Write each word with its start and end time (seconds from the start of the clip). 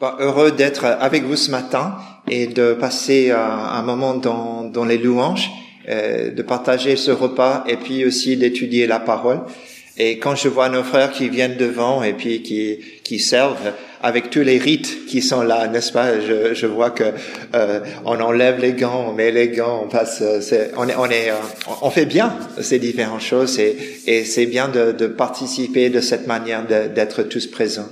heureux 0.00 0.52
d'être 0.52 0.84
avec 0.84 1.24
vous 1.24 1.36
ce 1.36 1.50
matin 1.50 1.96
et 2.28 2.46
de 2.46 2.74
passer 2.74 3.30
euh, 3.30 3.36
un 3.36 3.82
moment 3.82 4.14
dans, 4.14 4.64
dans 4.64 4.84
les 4.84 4.98
louanges, 4.98 5.50
euh, 5.88 6.30
de 6.30 6.42
partager 6.42 6.96
ce 6.96 7.10
repas 7.10 7.64
et 7.66 7.76
puis 7.76 8.04
aussi 8.04 8.36
d'étudier 8.36 8.86
la 8.86 9.00
parole. 9.00 9.40
Et 9.96 10.18
quand 10.18 10.34
je 10.34 10.48
vois 10.48 10.68
nos 10.68 10.82
frères 10.82 11.12
qui 11.12 11.28
viennent 11.28 11.56
devant 11.56 12.02
et 12.02 12.14
puis 12.14 12.42
qui, 12.42 12.80
qui 13.04 13.20
servent 13.20 13.72
avec 14.02 14.28
tous 14.28 14.40
les 14.40 14.58
rites 14.58 15.06
qui 15.06 15.22
sont 15.22 15.42
là, 15.42 15.68
n'est-ce 15.68 15.92
pas 15.92 16.20
je, 16.20 16.52
je, 16.52 16.66
vois 16.66 16.90
que 16.90 17.04
euh, 17.54 17.78
on 18.04 18.20
enlève 18.20 18.60
les 18.60 18.72
gants, 18.72 19.06
on 19.08 19.12
met 19.12 19.30
les 19.30 19.48
gants, 19.50 19.82
on 19.84 19.88
passe, 19.88 20.20
on 20.76 20.88
est, 20.88 20.96
on 20.96 21.06
est, 21.06 21.32
on 21.80 21.90
fait 21.90 22.06
bien 22.06 22.36
ces 22.60 22.80
différentes 22.80 23.20
choses 23.20 23.60
et, 23.60 23.76
et 24.06 24.24
c'est 24.24 24.46
bien 24.46 24.68
de, 24.68 24.90
de 24.90 25.06
participer 25.06 25.90
de 25.90 26.00
cette 26.00 26.26
manière 26.26 26.66
d'être 26.66 27.22
tous 27.22 27.46
présents. 27.46 27.88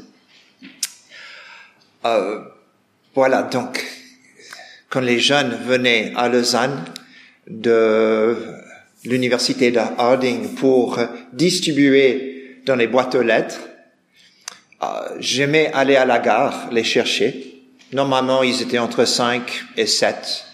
Euh, 2.04 2.40
voilà, 3.14 3.42
donc, 3.42 3.84
quand 4.90 5.00
les 5.00 5.20
jeunes 5.20 5.56
venaient 5.64 6.12
à 6.16 6.28
Lausanne 6.28 6.84
de 7.46 8.36
l'université 9.04 9.70
de 9.70 9.78
Harding 9.78 10.54
pour 10.54 10.98
distribuer 11.32 12.60
dans 12.66 12.74
les 12.74 12.88
boîtes 12.88 13.14
aux 13.14 13.22
lettres, 13.22 13.60
euh, 14.82 14.86
j'aimais 15.20 15.70
aller 15.72 15.94
à 15.94 16.04
la 16.04 16.18
gare 16.18 16.68
les 16.72 16.82
chercher. 16.82 17.54
Normalement, 17.92 18.42
ils 18.42 18.62
étaient 18.62 18.78
entre 18.78 19.04
5 19.04 19.64
et 19.76 19.86
7. 19.86 20.44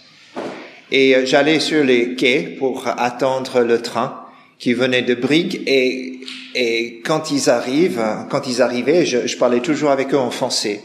Et 0.91 1.17
euh, 1.17 1.25
j'allais 1.25 1.61
sur 1.61 1.83
les 1.83 2.15
quais 2.15 2.57
pour 2.59 2.87
attendre 2.89 3.61
le 3.61 3.81
train 3.81 4.23
qui 4.59 4.75
venait 4.75 5.03
de 5.03 5.15
Brigue 5.15 5.63
et, 5.67 6.21
et 6.55 7.01
quand 7.05 7.31
ils 7.31 7.49
arrivent, 7.49 8.05
quand 8.29 8.47
ils 8.47 8.61
arrivaient, 8.61 9.07
je, 9.07 9.27
je 9.27 9.37
parlais 9.39 9.61
toujours 9.61 9.91
avec 9.91 10.13
eux 10.13 10.19
en 10.19 10.31
français 10.31 10.83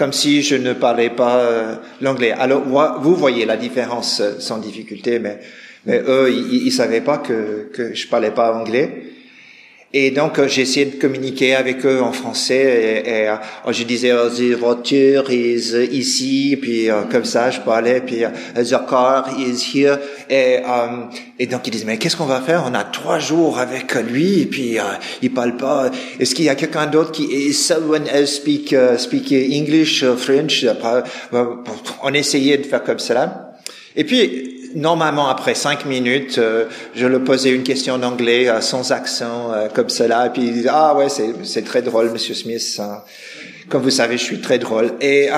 comme 0.00 0.14
si 0.14 0.40
je 0.40 0.56
ne 0.56 0.72
parlais 0.72 1.10
pas 1.10 1.40
euh, 1.40 1.74
l'anglais. 2.00 2.32
Alors, 2.32 2.62
vous 3.02 3.14
voyez 3.14 3.44
la 3.44 3.58
différence 3.58 4.20
euh, 4.22 4.38
sans 4.38 4.56
difficulté, 4.56 5.18
mais, 5.18 5.40
mais 5.84 6.00
eux, 6.08 6.32
ils, 6.32 6.68
ils 6.68 6.72
savaient 6.72 7.02
pas 7.02 7.18
que, 7.18 7.68
que 7.70 7.92
je 7.94 8.08
parlais 8.08 8.30
pas 8.30 8.54
anglais. 8.54 9.02
Et 9.92 10.10
donc, 10.10 10.38
euh, 10.38 10.48
j'ai 10.48 10.62
essayé 10.62 10.86
de 10.86 10.96
communiquer 10.96 11.54
avec 11.54 11.84
eux 11.84 12.00
en 12.00 12.12
français 12.12 13.02
et, 13.04 13.10
et 13.10 13.28
euh, 13.28 13.36
je 13.68 13.84
disais, 13.84 14.10
oh, 14.14 14.30
the 14.30 14.58
voiture 14.58 15.30
is 15.30 15.74
ici, 15.92 16.56
puis 16.58 16.88
comme 17.12 17.26
ça, 17.26 17.50
je 17.50 17.60
parlais, 17.60 18.00
puis 18.00 18.22
the 18.54 18.80
car 18.88 19.28
is 19.38 19.76
here. 19.76 19.98
Et, 20.32 20.58
et 21.40 21.46
donc, 21.46 21.66
ils 21.66 21.70
disaient, 21.70 21.84
mais 21.84 21.98
qu'est-ce 21.98 22.16
qu'on 22.16 22.24
va 22.24 22.40
faire? 22.40 22.62
On 22.64 22.72
a 22.74 22.84
trois 22.84 23.18
jours 23.18 23.58
avec 23.58 23.92
lui, 23.94 24.42
et 24.42 24.46
puis 24.46 24.76
il 25.22 25.34
parle 25.34 25.56
pas. 25.56 25.90
Est-ce 26.20 26.36
qu'il 26.36 26.44
y 26.44 26.48
a 26.48 26.54
quelqu'un 26.54 26.86
d'autre 26.86 27.10
qui, 27.10 27.24
is 27.24 27.52
someone 27.52 28.06
else 28.06 28.36
speak, 28.36 28.74
speak 28.96 29.32
English, 29.32 30.04
French 30.16 30.64
On 32.02 32.14
essayait 32.14 32.58
de 32.58 32.62
faire 32.64 32.84
comme 32.84 33.00
cela. 33.00 33.50
Et 33.96 34.04
puis, 34.04 34.60
normalement, 34.74 35.28
après 35.28 35.54
cinq 35.54 35.86
minutes, 35.86 36.38
euh, 36.38 36.66
je 36.94 37.06
le 37.06 37.22
posais 37.24 37.50
une 37.50 37.62
question 37.62 37.94
en 37.94 38.02
anglais 38.02 38.48
euh, 38.48 38.60
sans 38.60 38.92
accent, 38.92 39.52
euh, 39.52 39.68
comme 39.72 39.88
cela, 39.88 40.26
et 40.26 40.30
puis 40.30 40.42
il 40.42 40.52
disait 40.52 40.70
ah 40.70 40.94
ouais, 40.94 41.08
c'est 41.08 41.64
très 41.64 41.82
drôle, 41.82 42.10
Monsieur 42.10 42.34
Smith. 42.34 42.80
Comme 43.68 43.82
vous 43.82 43.90
savez, 43.90 44.18
je 44.18 44.24
suis 44.24 44.40
très 44.40 44.58
drôle. 44.58 44.92
Et 45.00 45.28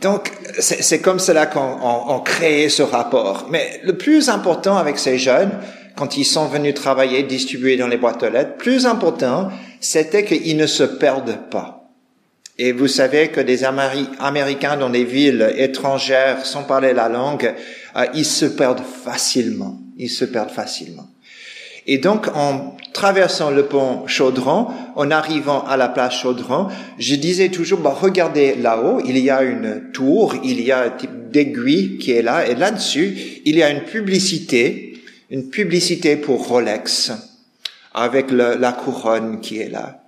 donc, 0.00 0.32
c'est 0.58 1.00
comme 1.00 1.18
cela 1.18 1.46
qu'on 1.46 1.78
on, 2.08 2.20
crée 2.20 2.68
ce 2.68 2.82
rapport. 2.82 3.48
Mais 3.50 3.80
le 3.84 3.96
plus 3.96 4.28
important 4.28 4.76
avec 4.76 4.98
ces 4.98 5.18
jeunes, 5.18 5.50
quand 5.96 6.16
ils 6.16 6.24
sont 6.24 6.46
venus 6.46 6.74
travailler, 6.74 7.22
distribuer 7.22 7.76
dans 7.76 7.88
les 7.88 7.96
boîtes 7.96 8.22
aux 8.22 8.30
lettres, 8.30 8.56
plus 8.56 8.86
important, 8.86 9.50
c'était 9.80 10.24
qu'ils 10.24 10.56
ne 10.56 10.66
se 10.66 10.84
perdent 10.84 11.38
pas. 11.50 11.90
Et 12.58 12.72
vous 12.72 12.88
savez 12.88 13.28
que 13.28 13.40
des 13.40 13.64
Américains 13.64 14.76
dans 14.76 14.90
des 14.90 15.04
villes 15.04 15.52
étrangères, 15.56 16.44
sans 16.44 16.64
parler 16.64 16.92
la 16.92 17.08
langue, 17.08 17.54
euh, 17.96 18.04
ils 18.14 18.26
se 18.26 18.44
perdent 18.44 18.82
facilement. 19.04 19.78
Ils 19.96 20.10
se 20.10 20.24
perdent 20.24 20.50
facilement. 20.50 21.08
Et 21.86 21.98
donc, 21.98 22.28
en 22.34 22.76
traversant 22.92 23.50
le 23.50 23.64
pont 23.64 24.06
Chaudron, 24.06 24.68
en 24.94 25.10
arrivant 25.10 25.64
à 25.64 25.76
la 25.76 25.88
place 25.88 26.14
Chaudron, 26.14 26.68
je 26.98 27.14
disais 27.14 27.48
toujours, 27.48 27.80
bah, 27.80 27.96
regardez 27.98 28.54
là-haut, 28.54 29.00
il 29.04 29.18
y 29.18 29.30
a 29.30 29.42
une 29.42 29.90
tour, 29.92 30.34
il 30.44 30.60
y 30.60 30.70
a 30.70 30.82
un 30.82 30.90
type 30.90 31.30
d'aiguille 31.30 31.98
qui 31.98 32.12
est 32.12 32.22
là, 32.22 32.46
et 32.46 32.54
là-dessus, 32.54 33.40
il 33.44 33.56
y 33.56 33.62
a 33.62 33.70
une 33.70 33.82
publicité, 33.82 35.00
une 35.30 35.48
publicité 35.48 36.16
pour 36.16 36.46
Rolex, 36.46 37.12
avec 37.94 38.30
la 38.30 38.72
couronne 38.72 39.40
qui 39.40 39.58
est 39.58 39.68
là. 39.68 40.02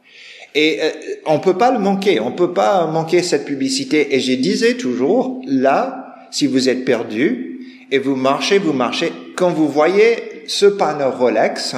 Et 0.55 0.79
euh, 0.81 0.91
on 1.27 1.41
peut 1.41 1.59
pas 1.59 1.73
le 1.73 1.81
manquer, 1.81 2.21
on 2.21 2.31
peut 2.31 2.53
pas 2.53 2.87
manquer 2.87 3.23
cette 3.23 3.45
publicité. 3.45 4.15
Et 4.15 4.21
je 4.21 4.33
disais 4.35 4.75
toujours, 4.75 5.43
là, 5.47 6.15
si 6.31 6.47
vous 6.47 6.69
êtes 6.69 6.85
perdu 6.85 7.87
et 7.91 7.99
vous 7.99 8.15
marchez, 8.15 8.59
vous 8.59 8.73
marchez, 8.73 9.13
quand 9.37 9.51
vous 9.51 9.69
voyez 9.69 10.34
ce 10.47 10.67
panneau 10.67 11.11
Rolex, 11.11 11.75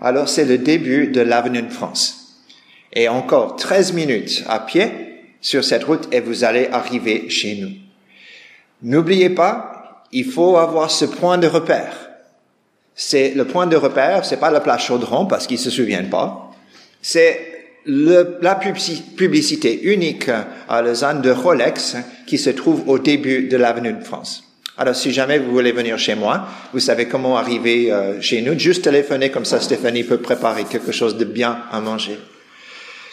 alors 0.00 0.28
c'est 0.28 0.44
le 0.44 0.58
début 0.58 1.08
de 1.08 1.20
l'avenue 1.20 1.62
de 1.62 1.72
France. 1.72 2.36
Et 2.92 3.08
encore 3.08 3.56
13 3.56 3.92
minutes 3.92 4.44
à 4.48 4.60
pied 4.60 4.90
sur 5.40 5.64
cette 5.64 5.84
route 5.84 6.08
et 6.12 6.20
vous 6.20 6.44
allez 6.44 6.68
arriver 6.72 7.28
chez 7.28 7.56
nous. 7.56 7.70
N'oubliez 8.82 9.30
pas, 9.30 10.04
il 10.12 10.24
faut 10.24 10.56
avoir 10.56 10.90
ce 10.90 11.04
point 11.04 11.38
de 11.38 11.46
repère. 11.46 12.10
C'est 12.94 13.34
le 13.34 13.44
point 13.44 13.66
de 13.66 13.76
repère, 13.76 14.24
c'est 14.24 14.38
pas 14.38 14.50
la 14.50 14.60
place 14.60 14.82
Chaudron 14.82 15.26
parce 15.26 15.46
qu'ils 15.46 15.58
se 15.58 15.70
souviennent 15.70 16.10
pas. 16.10 16.50
C'est 17.02 17.48
la 17.86 18.54
publicité 18.56 19.82
unique 19.84 20.30
à 20.68 20.82
Lausanne 20.82 21.22
de 21.22 21.30
Rolex 21.30 21.96
qui 22.26 22.38
se 22.38 22.50
trouve 22.50 22.88
au 22.88 22.98
début 22.98 23.48
de 23.48 23.56
l'avenue 23.56 23.92
de 23.92 24.04
France. 24.04 24.47
Alors, 24.78 24.94
si 24.94 25.12
jamais 25.12 25.40
vous 25.40 25.50
voulez 25.50 25.72
venir 25.72 25.98
chez 25.98 26.14
moi, 26.14 26.46
vous 26.72 26.78
savez 26.78 27.08
comment 27.08 27.36
arriver 27.36 27.90
euh, 27.90 28.20
chez 28.20 28.40
nous. 28.42 28.56
Juste 28.56 28.84
téléphoner 28.84 29.30
comme 29.30 29.44
ça, 29.44 29.60
Stéphanie 29.60 30.04
peut 30.04 30.18
préparer 30.18 30.64
quelque 30.64 30.92
chose 30.92 31.16
de 31.16 31.24
bien 31.24 31.64
à 31.72 31.80
manger. 31.80 32.16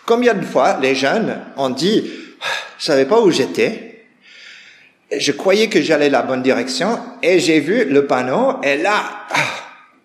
Combien 0.05 0.35
de 0.35 0.45
fois 0.45 0.77
les 0.79 0.93
jeunes 0.93 1.39
ont 1.57 1.71
dit, 1.71 2.03
je 2.77 2.85
savais 2.85 3.05
pas 3.05 3.19
où 3.19 3.31
j'étais, 3.31 4.05
je 5.11 5.31
croyais 5.31 5.67
que 5.67 5.81
j'allais 5.81 6.11
la 6.11 6.21
bonne 6.21 6.43
direction 6.43 6.99
et 7.23 7.39
j'ai 7.39 7.59
vu 7.59 7.85
le 7.85 8.05
panneau 8.05 8.61
et 8.61 8.77
là, 8.77 9.03
ah, 9.31 9.39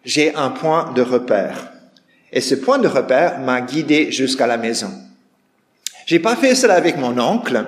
j'ai 0.03 0.35
un 0.35 0.49
point 0.49 0.93
de 0.95 1.03
repère. 1.03 1.73
Et 2.33 2.41
ce 2.41 2.55
point 2.55 2.79
de 2.79 2.89
repère 2.89 3.39
m'a 3.41 3.61
guidé 3.61 4.11
jusqu'à 4.11 4.47
la 4.47 4.57
maison. 4.57 4.93
J'ai 6.07 6.21
pas 6.21 6.37
fait 6.37 6.55
cela 6.55 6.75
avec 6.75 6.97
mon 6.97 7.19
oncle, 7.19 7.67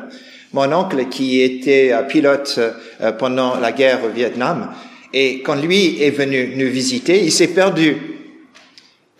mon 0.52 0.72
oncle 0.72 1.08
qui 1.08 1.40
était 1.40 1.92
pilote 2.08 2.58
euh, 3.00 3.12
pendant 3.12 3.58
la 3.58 3.72
guerre 3.72 4.04
au 4.04 4.08
Vietnam. 4.08 4.72
Et 5.12 5.40
quand 5.42 5.56
lui 5.56 6.02
est 6.02 6.10
venu 6.10 6.54
nous 6.56 6.70
visiter, 6.70 7.22
il 7.22 7.32
s'est 7.32 7.48
perdu. 7.48 7.96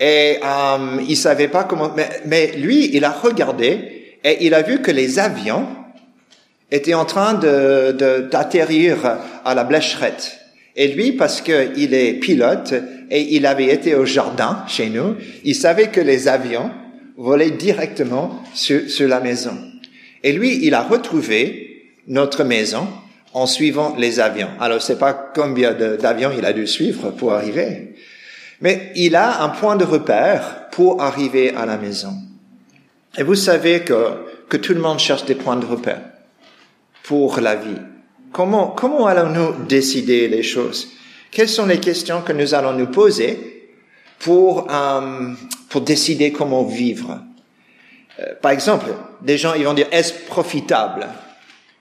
Et 0.01 0.39
euh, 0.43 1.01
il 1.09 1.17
savait 1.17 1.49
pas 1.49 1.65
comment. 1.65 1.93
Mais, 1.97 2.09
mais, 2.27 2.53
lui, 2.57 2.91
il 2.95 3.05
a 3.05 3.11
regardé 3.13 4.17
et 4.25 4.45
il 4.47 4.55
a 4.55 4.63
vu 4.63 4.81
que 4.81 4.91
les 4.91 5.19
avions 5.19 5.67
étaient 6.71 6.95
en 6.95 7.05
train 7.05 7.35
de 7.35 7.93
d'atterrir 8.31 9.19
à 9.45 9.55
la 9.55 9.65
Blécherette. 9.65 10.39
Et 10.75 10.89
lui, 10.89 11.13
parce 11.13 11.43
qu'il 11.43 11.93
est 11.93 12.15
pilote 12.15 12.73
et 13.11 13.37
il 13.37 13.45
avait 13.45 13.67
été 13.67 13.95
au 13.95 14.07
jardin 14.07 14.65
chez 14.69 14.89
nous, 14.89 15.17
il 15.45 15.55
savait 15.55 15.89
que 15.89 16.01
les 16.01 16.29
avions 16.29 16.71
volaient 17.19 17.51
directement 17.51 18.43
sur, 18.55 18.89
sur 18.89 19.07
la 19.07 19.21
maison. 19.21 19.72
Et 20.23 20.33
lui, 20.33 20.65
il 20.65 20.75
a 20.75 20.83
retrouvé 20.83 21.93
notre 22.07 22.45
maison 22.45 22.89
en 23.35 23.47
suivant 23.47 23.95
les 23.97 24.21
avions. 24.21 24.51
Alors, 24.61 24.79
je 24.79 24.85
sais 24.85 24.99
pas 24.99 25.13
combien 25.13 25.73
d'avions 25.73 26.33
il 26.37 26.45
a 26.45 26.53
dû 26.53 26.67
suivre 26.67 27.11
pour 27.11 27.33
arriver, 27.33 27.95
mais 28.61 28.93
il 28.95 29.17
a 29.17 29.43
un 29.43 29.49
point 29.49 29.77
de 29.77 29.85
repère 29.85 30.69
pour 30.71 31.03
arriver 31.03 31.55
à 31.55 31.67
la 31.67 31.77
maison. 31.77 32.15
Et 33.17 33.23
vous 33.23 33.35
savez 33.35 33.81
que, 33.81 34.09
que 34.49 34.57
tout 34.57 34.75
le 34.75 34.81
monde 34.81 34.99
cherche 34.99 35.25
des 35.25 35.35
points 35.35 35.57
de 35.57 35.67
repère 35.67 36.03
pour 37.03 37.41
la 37.41 37.57
vie. 37.57 37.81
Comment, 38.33 38.69
comment 38.69 39.07
allons-nous 39.07 39.67
décider 39.67 40.29
les 40.29 40.43
choses? 40.43 40.89
Quelles 41.31 41.49
sont 41.49 41.67
les 41.67 41.81
questions 41.81 42.23
que 42.23 42.33
nous 42.33 42.55
allons 42.55 42.73
nous 42.73 42.87
poser 42.87 43.71
pour, 44.19 44.71
euh, 44.71 45.33
pour 45.69 45.81
décider 45.81 46.33
comment 46.33 46.65
vivre? 46.65 47.21
Euh, 48.21 48.35
Par 48.41 48.53
exemple, 48.53 48.87
des 49.21 49.39
gens 49.39 49.55
ils 49.55 49.65
vont 49.65 49.75
dire 49.75 49.89
est-ce 49.91 50.13
profitable? 50.27 51.07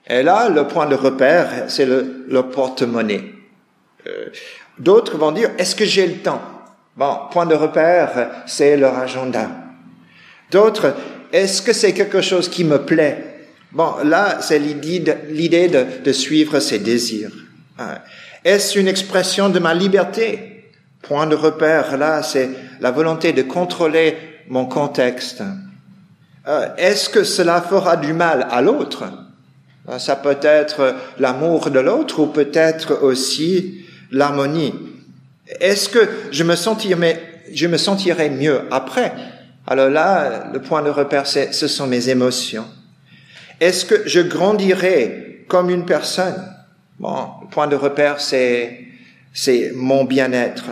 Et 0.06 0.22
là, 0.22 0.48
le 0.48 0.66
point 0.66 0.86
de 0.86 0.94
repère, 0.94 1.64
c'est 1.68 1.86
le, 1.86 2.24
le 2.28 2.42
porte-monnaie. 2.44 3.24
Euh, 4.06 4.30
D'autres 4.78 5.16
vont 5.16 5.32
dire 5.32 5.50
est-ce 5.58 5.76
que 5.76 5.84
j'ai 5.84 6.06
le 6.06 6.16
temps? 6.16 6.42
Bon, 6.96 7.16
point 7.30 7.46
de 7.46 7.54
repère, 7.54 8.42
c'est 8.46 8.76
leur 8.76 8.98
agenda. 8.98 9.48
D'autres, 10.50 10.94
est-ce 11.32 11.62
que 11.62 11.72
c'est 11.72 11.92
quelque 11.92 12.20
chose 12.20 12.48
qui 12.48 12.64
me 12.64 12.78
plaît? 12.78 13.32
Bon, 13.72 13.94
là, 14.04 14.38
c'est 14.42 14.58
l'idée 14.58 15.68
de, 15.68 16.12
suivre 16.12 16.60
ses 16.60 16.78
désirs. 16.78 17.30
Hein. 17.78 17.98
Est-ce 18.44 18.78
une 18.78 18.88
expression 18.88 19.48
de 19.48 19.58
ma 19.58 19.72
liberté? 19.72 20.70
Point 21.00 21.26
de 21.26 21.34
repère, 21.34 21.96
là, 21.96 22.22
c'est 22.22 22.50
la 22.80 22.90
volonté 22.90 23.32
de 23.32 23.42
contrôler 23.42 24.16
mon 24.48 24.66
contexte. 24.66 25.42
Euh, 26.48 26.68
est-ce 26.76 27.08
que 27.08 27.24
cela 27.24 27.60
fera 27.60 27.96
du 27.96 28.12
mal 28.12 28.46
à 28.50 28.60
l'autre? 28.62 29.04
Euh, 29.88 29.98
Ça 29.98 30.16
peut 30.16 30.38
être 30.42 30.94
l'amour 31.18 31.70
de 31.70 31.80
l'autre 31.80 32.20
ou 32.20 32.26
peut-être 32.26 33.02
aussi 33.02 33.84
l'harmonie. 34.10 34.74
Est-ce 35.60 35.88
que 35.88 36.08
je 36.30 36.44
me 36.44 36.56
sentirais, 36.56 37.20
je 37.52 37.66
me 37.66 37.76
sentirais 37.76 38.30
mieux 38.30 38.62
après? 38.70 39.12
Alors 39.66 39.90
là, 39.90 40.50
le 40.52 40.60
point 40.60 40.82
de 40.82 40.90
repère, 40.90 41.26
ce 41.26 41.68
sont 41.68 41.86
mes 41.86 42.08
émotions. 42.08 42.66
Est-ce 43.60 43.84
que 43.84 44.08
je 44.08 44.20
grandirai 44.20 45.44
comme 45.48 45.70
une 45.70 45.84
personne? 45.84 46.48
Bon, 46.98 47.26
le 47.42 47.48
point 47.48 47.68
de 47.68 47.76
repère, 47.76 48.20
c'est 48.20 48.80
c'est 49.32 49.72
mon 49.74 50.04
bien-être. 50.04 50.64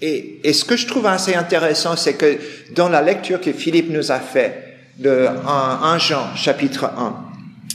Et, 0.00 0.40
et 0.44 0.52
ce 0.52 0.64
que 0.64 0.76
je 0.76 0.86
trouve 0.86 1.06
assez 1.06 1.34
intéressant, 1.34 1.96
c'est 1.96 2.14
que 2.14 2.38
dans 2.74 2.88
la 2.88 3.02
lecture 3.02 3.40
que 3.40 3.52
Philippe 3.52 3.90
nous 3.90 4.12
a 4.12 4.20
fait 4.20 4.67
de 4.98 5.28
1, 5.46 5.98
Jean 5.98 6.34
chapitre 6.34 6.84
1, 6.84 7.16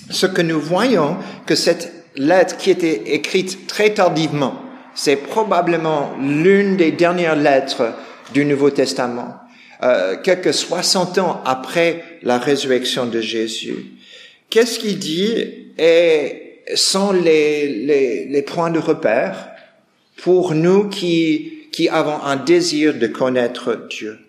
ce 0.10 0.26
que 0.26 0.42
nous 0.42 0.60
voyons, 0.60 1.18
que 1.46 1.56
cette 1.56 1.92
lettre 2.16 2.58
qui 2.58 2.70
était 2.70 3.14
écrite 3.14 3.66
très 3.68 3.94
tardivement, 3.94 4.62
c'est 4.94 5.16
probablement 5.16 6.12
l'une 6.20 6.76
des 6.78 6.92
dernières 6.92 7.36
lettres 7.36 7.94
du 8.34 8.46
Nouveau 8.46 8.70
Testament, 8.70 9.40
euh, 9.84 10.18
quelques 10.22 10.54
60 10.54 11.18
ans 11.18 11.42
après 11.46 12.04
la 12.24 12.38
résurrection 12.38 13.06
de 13.06 13.22
Jésus. 13.22 13.86
Qu'est-ce 14.50 14.80
qu'il 14.80 15.00
dit 15.00 15.46
et 15.78 16.60
sont 16.76 17.12
les, 17.12 17.68
les, 17.68 18.26
les 18.26 18.42
points 18.42 18.70
de 18.70 18.80
repère 18.80 19.50
pour 20.18 20.54
nous 20.54 20.90
qui, 20.90 21.70
qui 21.72 21.90
avons 21.90 22.22
un 22.22 22.36
désir 22.36 22.94
de 22.94 23.08
connaître 23.08 23.88
Dieu? 23.90 24.20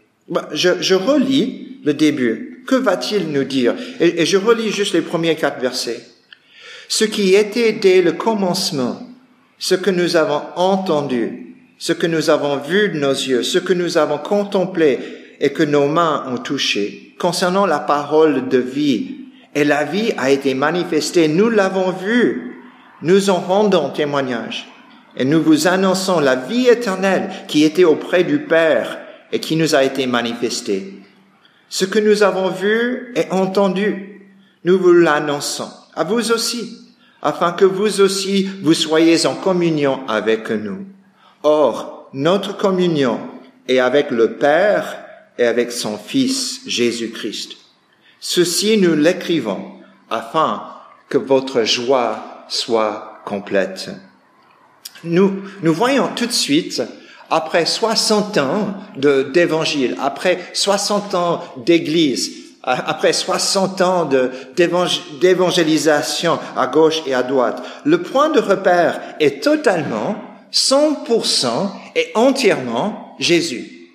Je, 0.53 0.81
je 0.81 0.95
relis 0.95 1.79
le 1.85 1.93
début. 1.93 2.54
Que 2.67 2.77
va-t-il 2.77 3.29
nous 3.29 3.45
dire 3.45 3.75
et, 4.01 4.25
je 4.25 4.37
relis 4.37 4.71
juste 4.71 4.95
les 4.95 5.03
premiers 5.03 5.37
quatre 5.37 5.61
versets. 5.61 6.01
Ce 6.89 7.05
qui 7.05 7.35
était 7.35 7.73
dès 7.73 8.03
le 8.03 8.13
commencement, 8.13 9.03
ce 9.59 9.75
que 9.75 9.91
nous 9.91 10.17
avons 10.17 10.43
entendu, 10.57 11.57
ce 11.79 11.93
que 11.93 12.07
nous 12.07 12.31
avons 12.31 12.57
vu 12.57 12.91
de 12.91 12.99
nos 12.99 13.13
yeux, 13.13 13.43
ce 13.43 13.59
que 13.59 13.73
nous 13.73 13.99
avons 13.99 14.19
contemplé 14.19 14.99
et 15.41 15.53
que 15.53 15.63
nos 15.63 15.89
mains 15.89 16.25
ont 16.33 16.39
touché, 16.39 17.15
concernant 17.19 17.67
la 17.67 17.81
parole 17.81 18.49
de 18.49 18.59
vie. 18.59 19.17
Et 19.55 19.65
la 19.65 19.85
vie 19.85 20.13
a 20.17 20.31
été 20.31 20.55
manifestée, 20.55 21.29
nous 21.29 21.49
l'avons 21.49 21.91
vue, 21.91 22.63
nous 23.03 23.31
en 23.31 23.41
rendons 23.41 23.91
témoignage. 23.91 24.69
Et 25.17 25.25
nous 25.25 25.43
vous 25.43 25.67
annonçons 25.67 26.21
la 26.21 26.35
vie 26.35 26.67
éternelle 26.67 27.31
qui 27.47 27.65
était 27.65 27.85
auprès 27.85 28.25
du 28.25 28.41
Père 28.41 28.99
et 29.31 29.39
qui 29.39 29.57
nous 29.57 29.75
a 29.75 29.85
été 29.85 30.07
manifestée. 30.07 31.04
Ce 31.75 31.85
que 31.85 31.99
nous 31.99 32.23
avons 32.23 32.51
vu 32.51 33.13
et 33.17 33.29
entendu, 33.33 34.23
nous 34.63 34.79
vous 34.79 34.93
l'annonçons 34.93 35.69
à 35.97 36.05
vous 36.05 36.31
aussi, 36.31 36.79
afin 37.21 37.51
que 37.51 37.65
vous 37.65 38.01
aussi 38.01 38.49
vous 38.63 38.75
soyez 38.75 39.27
en 39.27 39.35
communion 39.35 40.07
avec 40.07 40.51
nous. 40.51 40.87
Or, 41.43 42.09
notre 42.13 42.57
communion 42.57 43.19
est 43.67 43.81
avec 43.81 44.13
le 44.13 44.35
Père 44.35 44.99
et 45.37 45.47
avec 45.47 45.73
son 45.73 45.99
Fils 45.99 46.61
Jésus-Christ. 46.65 47.57
Ceci 48.21 48.79
nous 48.79 48.95
l'écrivons 48.95 49.73
afin 50.09 50.63
que 51.09 51.19
votre 51.19 51.65
joie 51.65 52.45
soit 52.49 53.21
complète 53.25 53.91
nous, 55.05 55.43
nous 55.63 55.75
voyons 55.75 56.09
tout 56.15 56.27
de 56.27 56.33
suite, 56.33 56.83
après 57.35 57.67
60 57.67 58.39
ans 58.39 58.75
d'évangile, 58.97 59.97
après 60.01 60.39
60 60.53 61.17
ans 61.17 61.43
d'église, 61.57 62.31
après 62.63 63.13
60 63.13 63.81
ans 63.81 64.09
d'évangélisation 65.21 66.39
à 66.57 66.69
gauche 66.69 67.03
et 67.07 67.13
à 67.13 67.25
droite, 67.25 67.61
le 67.83 68.03
point 68.03 68.29
de 68.29 68.39
repère 68.39 69.01
est 69.19 69.43
totalement, 69.43 70.15
100% 70.53 71.49
et 71.97 72.13
entièrement 72.15 73.17
Jésus. 73.19 73.91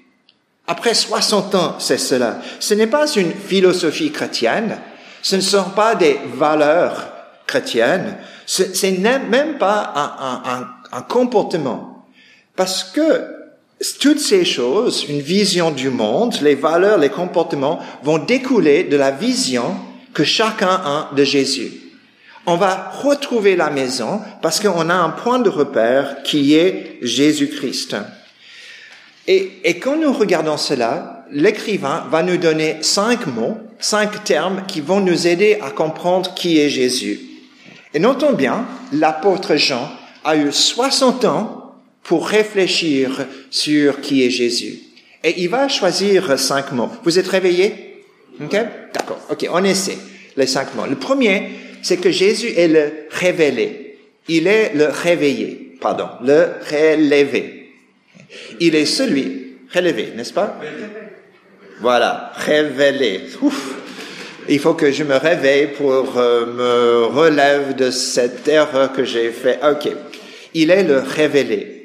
Après 0.68 0.94
60 0.94 1.56
ans, 1.56 1.76
c'est 1.80 1.98
cela. 1.98 2.42
Ce 2.60 2.74
n'est 2.74 2.88
pas 2.88 3.08
une 3.08 3.32
philosophie 3.32 4.12
chrétienne, 4.12 4.78
ce 5.22 5.38
ne 5.38 5.42
sont 5.42 5.70
pas 5.78 5.96
des 5.96 6.20
valeurs 6.34 7.08
chrétiennes, 7.48 8.18
ce 8.46 8.86
n'est 8.86 9.20
même 9.20 9.58
pas 9.58 9.94
un, 10.92 11.02
comportement. 11.04 11.99
Parce 12.60 12.84
que 12.84 13.22
toutes 14.02 14.20
ces 14.20 14.44
choses, 14.44 15.06
une 15.08 15.22
vision 15.22 15.72
du 15.72 15.90
monde, 15.90 16.36
les 16.42 16.56
valeurs, 16.56 16.98
les 16.98 17.08
comportements, 17.08 17.80
vont 18.04 18.18
découler 18.18 18.84
de 18.84 18.98
la 18.98 19.12
vision 19.12 19.78
que 20.14 20.26
chacun 20.26 20.68
a 20.68 21.10
de 21.16 21.24
Jésus. 21.24 21.72
On 22.46 22.58
va 22.58 22.92
retrouver 23.02 23.56
la 23.56 23.70
maison 23.70 24.20
parce 24.42 24.60
qu'on 24.60 24.90
a 24.90 24.94
un 24.94 25.12
point 25.12 25.40
de 25.40 25.50
repère 25.50 26.22
qui 26.24 26.56
est 26.56 26.98
Jésus-Christ. 27.02 27.96
Et, 29.26 29.80
quand 29.82 29.96
nous 29.96 30.12
regardons 30.12 30.58
cela, 30.58 31.24
l'écrivain 31.32 32.08
va 32.12 32.24
nous 32.24 32.36
donner 32.36 32.80
cinq 32.82 33.26
mots, 33.28 33.58
cinq 33.80 34.26
termes 34.26 34.64
qui 34.68 34.82
vont 34.82 35.00
nous 35.00 35.28
aider 35.28 35.60
à 35.62 35.70
comprendre 35.70 36.34
qui 36.34 36.60
est 36.60 36.70
Jésus. 36.70 37.22
Et 37.94 38.00
notons 38.00 38.34
bien, 38.34 38.66
l'apôtre 38.92 39.56
Jean 39.56 39.90
a 40.26 40.36
eu 40.36 40.52
60 40.52 41.24
ans 41.24 41.59
pour 42.10 42.28
réfléchir 42.28 43.28
sur 43.52 44.02
qui 44.02 44.26
est 44.26 44.32
Jésus. 44.32 44.80
Et 45.24 45.44
il 45.44 45.50
va 45.50 45.68
choisir 45.68 46.40
cinq 46.40 46.72
mots. 46.72 46.90
Vous 47.04 47.20
êtes 47.20 47.28
réveillés? 47.28 48.04
OK? 48.42 48.58
D'accord. 48.92 49.20
OK, 49.30 49.48
on 49.52 49.64
essaie 49.64 50.00
les 50.36 50.48
cinq 50.48 50.74
mots. 50.74 50.88
Le 50.90 50.96
premier, 50.96 51.52
c'est 51.84 51.98
que 51.98 52.10
Jésus 52.10 52.52
est 52.58 52.68
le 52.68 52.92
révélé. 53.12 54.00
Il 54.28 54.48
est 54.48 54.74
le 54.74 54.86
réveillé. 54.86 55.76
Pardon, 55.80 56.08
le 56.26 56.48
relevé. 56.68 57.74
Il 58.60 58.74
est 58.74 58.88
celui 58.88 59.58
relevé, 59.72 60.14
n'est-ce 60.16 60.34
pas? 60.34 60.60
Voilà, 61.80 62.34
révélé. 62.38 63.22
Ouf. 63.44 63.76
Il 64.50 64.58
faut 64.58 64.74
que 64.74 64.92
je 64.92 65.04
me 65.04 65.16
réveille 65.16 65.68
pour 65.78 66.18
euh, 66.18 66.48
me 66.48 67.06
relève 67.06 67.76
de 67.76 67.92
cette 67.92 68.48
erreur 68.48 68.94
que 68.94 69.04
j'ai 69.04 69.30
fait. 69.30 69.60
OK 69.64 69.90
il 70.54 70.72
est 70.72 70.84
le 70.84 71.00
révélé. 71.00 71.79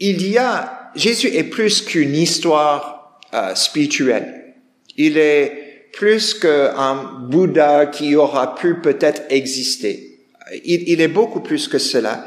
Il 0.00 0.26
y 0.26 0.38
a, 0.38 0.90
Jésus 0.96 1.28
est 1.28 1.44
plus 1.44 1.82
qu'une 1.82 2.16
histoire 2.16 3.20
euh, 3.34 3.54
spirituelle. 3.54 4.54
Il 4.96 5.18
est 5.18 5.88
plus 5.92 6.32
qu'un 6.32 6.94
Bouddha 7.28 7.86
qui 7.86 8.16
aura 8.16 8.54
pu 8.54 8.76
peut-être 8.76 9.22
exister. 9.28 10.18
Il, 10.64 10.88
il, 10.88 11.00
est 11.02 11.08
beaucoup 11.08 11.40
plus 11.40 11.68
que 11.68 11.78
cela. 11.78 12.24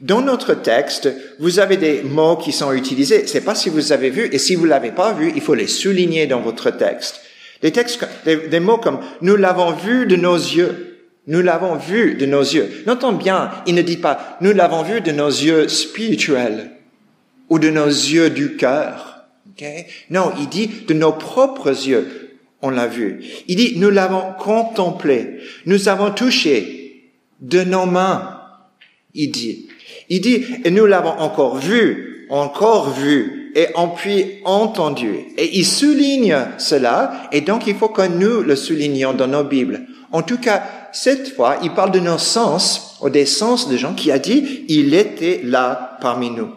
Dans 0.00 0.20
notre 0.20 0.52
texte, 0.52 1.08
vous 1.38 1.58
avez 1.58 1.78
des 1.78 2.02
mots 2.02 2.36
qui 2.36 2.52
sont 2.52 2.72
utilisés. 2.72 3.26
C'est 3.26 3.40
pas 3.40 3.54
si 3.54 3.70
vous 3.70 3.92
avez 3.92 4.10
vu, 4.10 4.28
et 4.30 4.38
si 4.38 4.54
vous 4.54 4.66
l'avez 4.66 4.92
pas 4.92 5.14
vu, 5.14 5.32
il 5.34 5.40
faut 5.40 5.54
les 5.54 5.66
souligner 5.66 6.26
dans 6.26 6.40
votre 6.40 6.70
texte. 6.70 7.22
Des 7.62 7.72
textes, 7.72 8.06
des 8.26 8.60
mots 8.60 8.76
comme 8.76 9.00
nous 9.22 9.36
l'avons 9.36 9.72
vu 9.72 10.04
de 10.04 10.16
nos 10.16 10.36
yeux. 10.36 10.98
Nous 11.26 11.40
l'avons 11.40 11.76
vu 11.76 12.14
de 12.14 12.26
nos 12.26 12.42
yeux. 12.42 12.68
Notons 12.86 13.12
bien, 13.12 13.50
il 13.66 13.74
ne 13.74 13.82
dit 13.82 13.96
pas 13.96 14.36
nous 14.42 14.52
l'avons 14.52 14.82
vu 14.82 15.00
de 15.00 15.12
nos 15.12 15.28
yeux 15.28 15.66
spirituels 15.66 16.75
ou 17.48 17.58
de 17.58 17.70
nos 17.70 17.86
yeux 17.86 18.30
du 18.30 18.56
cœur. 18.56 19.26
Okay? 19.52 19.86
Non, 20.10 20.32
il 20.38 20.48
dit 20.48 20.70
de 20.86 20.94
nos 20.94 21.12
propres 21.12 21.88
yeux, 21.88 22.38
on 22.62 22.70
l'a 22.70 22.86
vu. 22.86 23.22
Il 23.48 23.56
dit 23.56 23.74
nous 23.76 23.90
l'avons 23.90 24.34
contemplé, 24.38 25.38
nous 25.64 25.88
avons 25.88 26.10
touché 26.10 27.12
de 27.40 27.62
nos 27.62 27.86
mains. 27.86 28.40
Il 29.14 29.30
dit, 29.30 29.68
il 30.08 30.20
dit 30.20 30.44
et 30.64 30.70
nous 30.70 30.86
l'avons 30.86 31.18
encore 31.18 31.56
vu, 31.56 32.26
encore 32.28 32.90
vu 32.90 33.52
et 33.54 33.68
en 33.74 33.88
puis 33.88 34.40
entendu. 34.44 35.14
Et 35.38 35.56
il 35.56 35.64
souligne 35.64 36.36
cela 36.58 37.28
et 37.32 37.40
donc 37.40 37.66
il 37.66 37.74
faut 37.74 37.88
que 37.88 38.06
nous 38.06 38.42
le 38.42 38.56
soulignions 38.56 39.14
dans 39.14 39.28
nos 39.28 39.44
Bibles. 39.44 39.86
En 40.12 40.22
tout 40.22 40.38
cas, 40.38 40.62
cette 40.92 41.34
fois, 41.34 41.58
il 41.62 41.72
parle 41.72 41.90
de 41.90 42.00
nos 42.00 42.18
sens, 42.18 42.96
ou 43.02 43.10
des 43.10 43.26
sens 43.26 43.68
de 43.68 43.76
gens 43.76 43.94
qui 43.94 44.10
a 44.10 44.18
dit, 44.18 44.64
il 44.68 44.94
était 44.94 45.40
là 45.44 45.98
parmi 46.00 46.30
nous. 46.30 46.48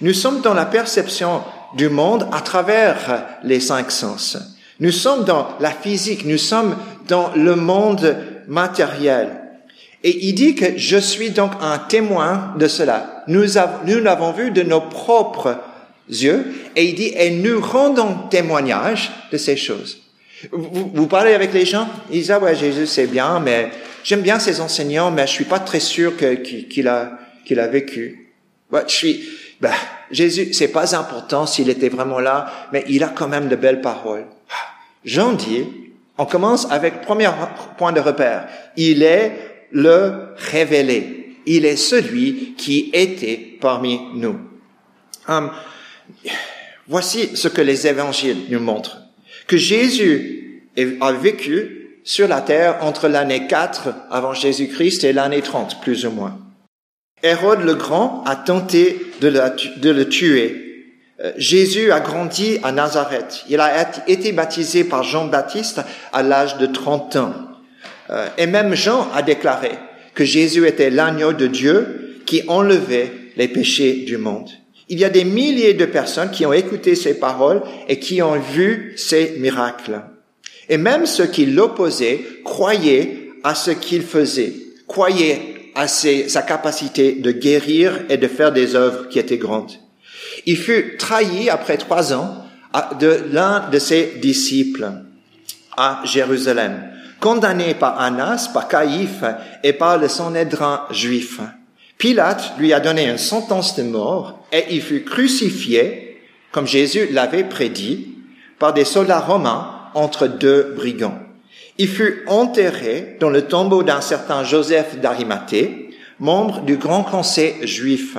Nous 0.00 0.14
sommes 0.14 0.40
dans 0.40 0.54
la 0.54 0.66
perception 0.66 1.42
du 1.76 1.88
monde 1.88 2.26
à 2.32 2.40
travers 2.40 3.24
les 3.42 3.60
cinq 3.60 3.90
sens. 3.90 4.38
Nous 4.80 4.92
sommes 4.92 5.24
dans 5.24 5.48
la 5.60 5.70
physique, 5.70 6.24
nous 6.24 6.38
sommes 6.38 6.76
dans 7.06 7.32
le 7.36 7.54
monde 7.54 8.16
matériel. 8.48 9.40
Et 10.02 10.26
il 10.26 10.34
dit 10.34 10.54
que 10.54 10.78
je 10.78 10.96
suis 10.96 11.30
donc 11.30 11.52
un 11.60 11.78
témoin 11.78 12.54
de 12.58 12.66
cela. 12.66 13.24
Nous, 13.28 13.44
nous 13.84 14.00
l'avons 14.00 14.32
vu 14.32 14.50
de 14.50 14.62
nos 14.62 14.80
propres 14.80 15.58
yeux. 16.08 16.46
Et 16.76 16.86
il 16.86 16.94
dit, 16.94 17.12
et 17.16 17.30
nous 17.30 17.60
rendons 17.60 18.28
témoignage 18.30 19.10
de 19.30 19.36
ces 19.36 19.56
choses. 19.56 19.98
Vous, 20.52 21.06
parlez 21.06 21.34
avec 21.34 21.52
les 21.52 21.66
gens, 21.66 21.86
ils 22.10 22.20
disent, 22.20 22.30
ah 22.30 22.38
ouais, 22.38 22.56
Jésus 22.56 22.86
c'est 22.86 23.06
bien, 23.06 23.40
mais 23.40 23.70
j'aime 24.02 24.22
bien 24.22 24.38
ses 24.38 24.62
enseignants, 24.62 25.10
mais 25.10 25.26
je 25.26 25.32
suis 25.32 25.44
pas 25.44 25.58
très 25.58 25.80
sûr 25.80 26.14
qu'il 26.16 26.88
a, 26.88 27.18
vécu. 27.66 28.32
Je 28.72 28.78
suis, 28.86 29.28
bah, 29.60 29.72
Jésus, 30.10 30.52
c'est 30.52 30.68
pas 30.68 30.96
important 30.96 31.46
s'il 31.46 31.68
était 31.68 31.88
vraiment 31.88 32.18
là, 32.18 32.68
mais 32.72 32.84
il 32.88 33.04
a 33.04 33.08
quand 33.08 33.28
même 33.28 33.48
de 33.48 33.56
belles 33.56 33.80
paroles. 33.80 34.26
Jean 35.04 35.32
dit, 35.32 35.64
on 36.18 36.26
commence 36.26 36.70
avec 36.70 37.00
premier 37.02 37.30
point 37.78 37.92
de 37.92 38.00
repère. 38.00 38.48
Il 38.76 39.02
est 39.02 39.66
le 39.70 40.34
révélé. 40.36 41.36
Il 41.46 41.64
est 41.64 41.76
celui 41.76 42.54
qui 42.56 42.90
était 42.92 43.56
parmi 43.60 44.00
nous. 44.14 44.38
Hum, 45.28 45.50
voici 46.88 47.36
ce 47.36 47.48
que 47.48 47.60
les 47.60 47.86
évangiles 47.86 48.44
nous 48.50 48.60
montrent. 48.60 48.98
Que 49.46 49.56
Jésus 49.56 50.70
a 51.00 51.12
vécu 51.12 52.00
sur 52.04 52.28
la 52.28 52.40
terre 52.40 52.78
entre 52.82 53.08
l'année 53.08 53.46
4 53.46 53.94
avant 54.10 54.32
Jésus-Christ 54.32 55.04
et 55.04 55.12
l'année 55.12 55.42
30, 55.42 55.80
plus 55.80 56.06
ou 56.06 56.10
moins. 56.10 56.38
Hérode 57.22 57.62
le 57.64 57.74
Grand 57.74 58.22
a 58.26 58.36
tenté 58.36 59.06
de 59.20 59.28
le, 59.28 60.08
tuer. 60.08 60.86
Euh, 61.22 61.32
Jésus 61.36 61.92
a 61.92 62.00
grandi 62.00 62.58
à 62.62 62.72
Nazareth. 62.72 63.44
Il 63.48 63.60
a 63.60 63.90
été 64.06 64.32
baptisé 64.32 64.84
par 64.84 65.02
Jean-Baptiste 65.02 65.82
à 66.12 66.22
l'âge 66.22 66.56
de 66.58 66.66
30 66.66 67.16
ans. 67.16 67.34
Euh, 68.08 68.26
et 68.38 68.46
même 68.46 68.74
Jean 68.74 69.08
a 69.14 69.22
déclaré 69.22 69.72
que 70.14 70.24
Jésus 70.24 70.66
était 70.66 70.90
l'agneau 70.90 71.32
de 71.32 71.46
Dieu 71.46 72.22
qui 72.26 72.42
enlevait 72.48 73.12
les 73.36 73.48
péchés 73.48 74.04
du 74.06 74.16
monde. 74.16 74.48
Il 74.88 74.98
y 74.98 75.04
a 75.04 75.10
des 75.10 75.24
milliers 75.24 75.74
de 75.74 75.84
personnes 75.84 76.30
qui 76.30 76.44
ont 76.46 76.52
écouté 76.52 76.94
ces 76.94 77.18
paroles 77.18 77.62
et 77.88 77.98
qui 78.00 78.22
ont 78.22 78.38
vu 78.38 78.94
ces 78.96 79.36
miracles. 79.38 80.00
Et 80.68 80.78
même 80.78 81.06
ceux 81.06 81.26
qui 81.26 81.46
l'opposaient 81.46 82.20
croyaient 82.44 83.30
à 83.44 83.54
ce 83.54 83.70
qu'il 83.70 84.02
faisait, 84.02 84.52
croyaient 84.88 85.49
à 85.80 85.88
sa 85.88 86.42
capacité 86.42 87.12
de 87.12 87.32
guérir 87.32 88.00
et 88.10 88.18
de 88.18 88.28
faire 88.28 88.52
des 88.52 88.76
œuvres 88.76 89.08
qui 89.08 89.18
étaient 89.18 89.38
grandes. 89.38 89.72
Il 90.44 90.58
fut 90.58 90.98
trahi 90.98 91.48
après 91.48 91.78
trois 91.78 92.12
ans 92.12 92.44
de 93.00 93.24
l'un 93.32 93.70
de 93.70 93.78
ses 93.78 94.18
disciples 94.20 94.92
à 95.78 96.02
Jérusalem, 96.04 96.82
condamné 97.18 97.72
par 97.72 97.98
Annas, 97.98 98.50
par 98.52 98.68
Caïphe 98.68 99.24
et 99.64 99.72
par 99.72 99.96
le 99.96 100.08
Sanhédrin 100.08 100.84
juif. 100.90 101.40
Pilate 101.96 102.52
lui 102.58 102.74
a 102.74 102.80
donné 102.80 103.08
une 103.08 103.16
sentence 103.16 103.74
de 103.76 103.82
mort 103.82 104.46
et 104.52 104.64
il 104.72 104.82
fut 104.82 105.02
crucifié, 105.02 106.20
comme 106.52 106.66
Jésus 106.66 107.08
l'avait 107.10 107.44
prédit, 107.44 108.18
par 108.58 108.74
des 108.74 108.84
soldats 108.84 109.20
romains 109.20 109.70
entre 109.94 110.26
deux 110.26 110.74
brigands. 110.76 111.18
Il 111.80 111.88
fut 111.88 112.24
enterré 112.26 113.16
dans 113.20 113.30
le 113.30 113.46
tombeau 113.46 113.82
d'un 113.82 114.02
certain 114.02 114.44
Joseph 114.44 115.00
d'Arimathée, 115.00 115.88
membre 116.18 116.60
du 116.60 116.76
grand 116.76 117.04
conseil 117.04 117.54
juif. 117.66 118.18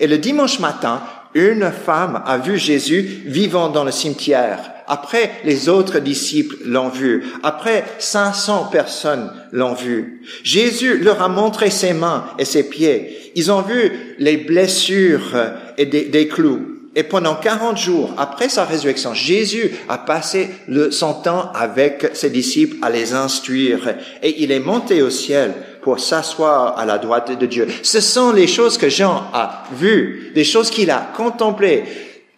Et 0.00 0.08
le 0.08 0.18
dimanche 0.18 0.58
matin, 0.58 1.00
une 1.32 1.70
femme 1.70 2.20
a 2.26 2.36
vu 2.36 2.58
Jésus 2.58 3.22
vivant 3.26 3.68
dans 3.68 3.84
le 3.84 3.92
cimetière. 3.92 4.72
Après, 4.88 5.30
les 5.44 5.68
autres 5.68 6.00
disciples 6.00 6.56
l'ont 6.64 6.88
vu. 6.88 7.22
Après, 7.44 7.84
500 8.00 8.70
personnes 8.72 9.30
l'ont 9.52 9.74
vu. 9.74 10.22
Jésus 10.42 10.98
leur 10.98 11.22
a 11.22 11.28
montré 11.28 11.70
ses 11.70 11.92
mains 11.92 12.26
et 12.40 12.44
ses 12.44 12.68
pieds. 12.68 13.30
Ils 13.36 13.52
ont 13.52 13.62
vu 13.62 14.16
les 14.18 14.36
blessures 14.36 15.32
et 15.78 15.86
des, 15.86 16.06
des 16.06 16.26
clous. 16.26 16.75
Et 16.98 17.02
pendant 17.02 17.34
40 17.34 17.76
jours, 17.76 18.14
après 18.16 18.48
sa 18.48 18.64
résurrection, 18.64 19.12
Jésus 19.12 19.70
a 19.86 19.98
passé 19.98 20.48
le, 20.66 20.90
son 20.90 21.12
temps 21.12 21.52
avec 21.52 22.06
ses 22.14 22.30
disciples 22.30 22.78
à 22.80 22.88
les 22.88 23.12
instruire. 23.12 23.96
Et 24.22 24.42
il 24.42 24.50
est 24.50 24.60
monté 24.60 25.02
au 25.02 25.10
ciel 25.10 25.52
pour 25.82 26.00
s'asseoir 26.00 26.78
à 26.78 26.86
la 26.86 26.96
droite 26.96 27.38
de 27.38 27.44
Dieu. 27.44 27.68
Ce 27.82 28.00
sont 28.00 28.32
les 28.32 28.46
choses 28.46 28.78
que 28.78 28.88
Jean 28.88 29.28
a 29.34 29.64
vues, 29.78 30.32
des 30.34 30.42
choses 30.42 30.70
qu'il 30.70 30.90
a 30.90 31.12
contemplées, 31.14 31.84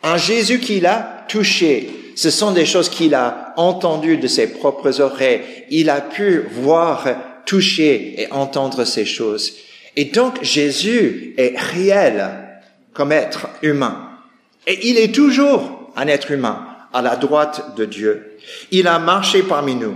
un 0.02 0.16
Jésus 0.16 0.58
qu'il 0.58 0.86
a 0.86 1.24
touché. 1.28 2.12
Ce 2.16 2.30
sont 2.30 2.50
des 2.50 2.66
choses 2.66 2.88
qu'il 2.88 3.14
a 3.14 3.54
entendues 3.56 4.16
de 4.16 4.26
ses 4.26 4.48
propres 4.48 5.00
oreilles. 5.00 5.42
Il 5.70 5.88
a 5.88 6.00
pu 6.00 6.42
voir, 6.50 7.06
toucher 7.46 8.20
et 8.20 8.32
entendre 8.32 8.84
ces 8.84 9.04
choses. 9.04 9.52
Et 9.94 10.06
donc 10.06 10.42
Jésus 10.42 11.34
est 11.38 11.56
réel 11.56 12.28
comme 12.92 13.12
être 13.12 13.48
humain. 13.62 14.07
Et 14.68 14.90
il 14.90 14.98
est 14.98 15.14
toujours 15.14 15.90
un 15.96 16.06
être 16.06 16.30
humain 16.30 16.66
à 16.92 17.00
la 17.00 17.16
droite 17.16 17.74
de 17.76 17.86
Dieu. 17.86 18.36
Il 18.70 18.86
a 18.86 18.98
marché 18.98 19.42
parmi 19.42 19.74
nous. 19.74 19.94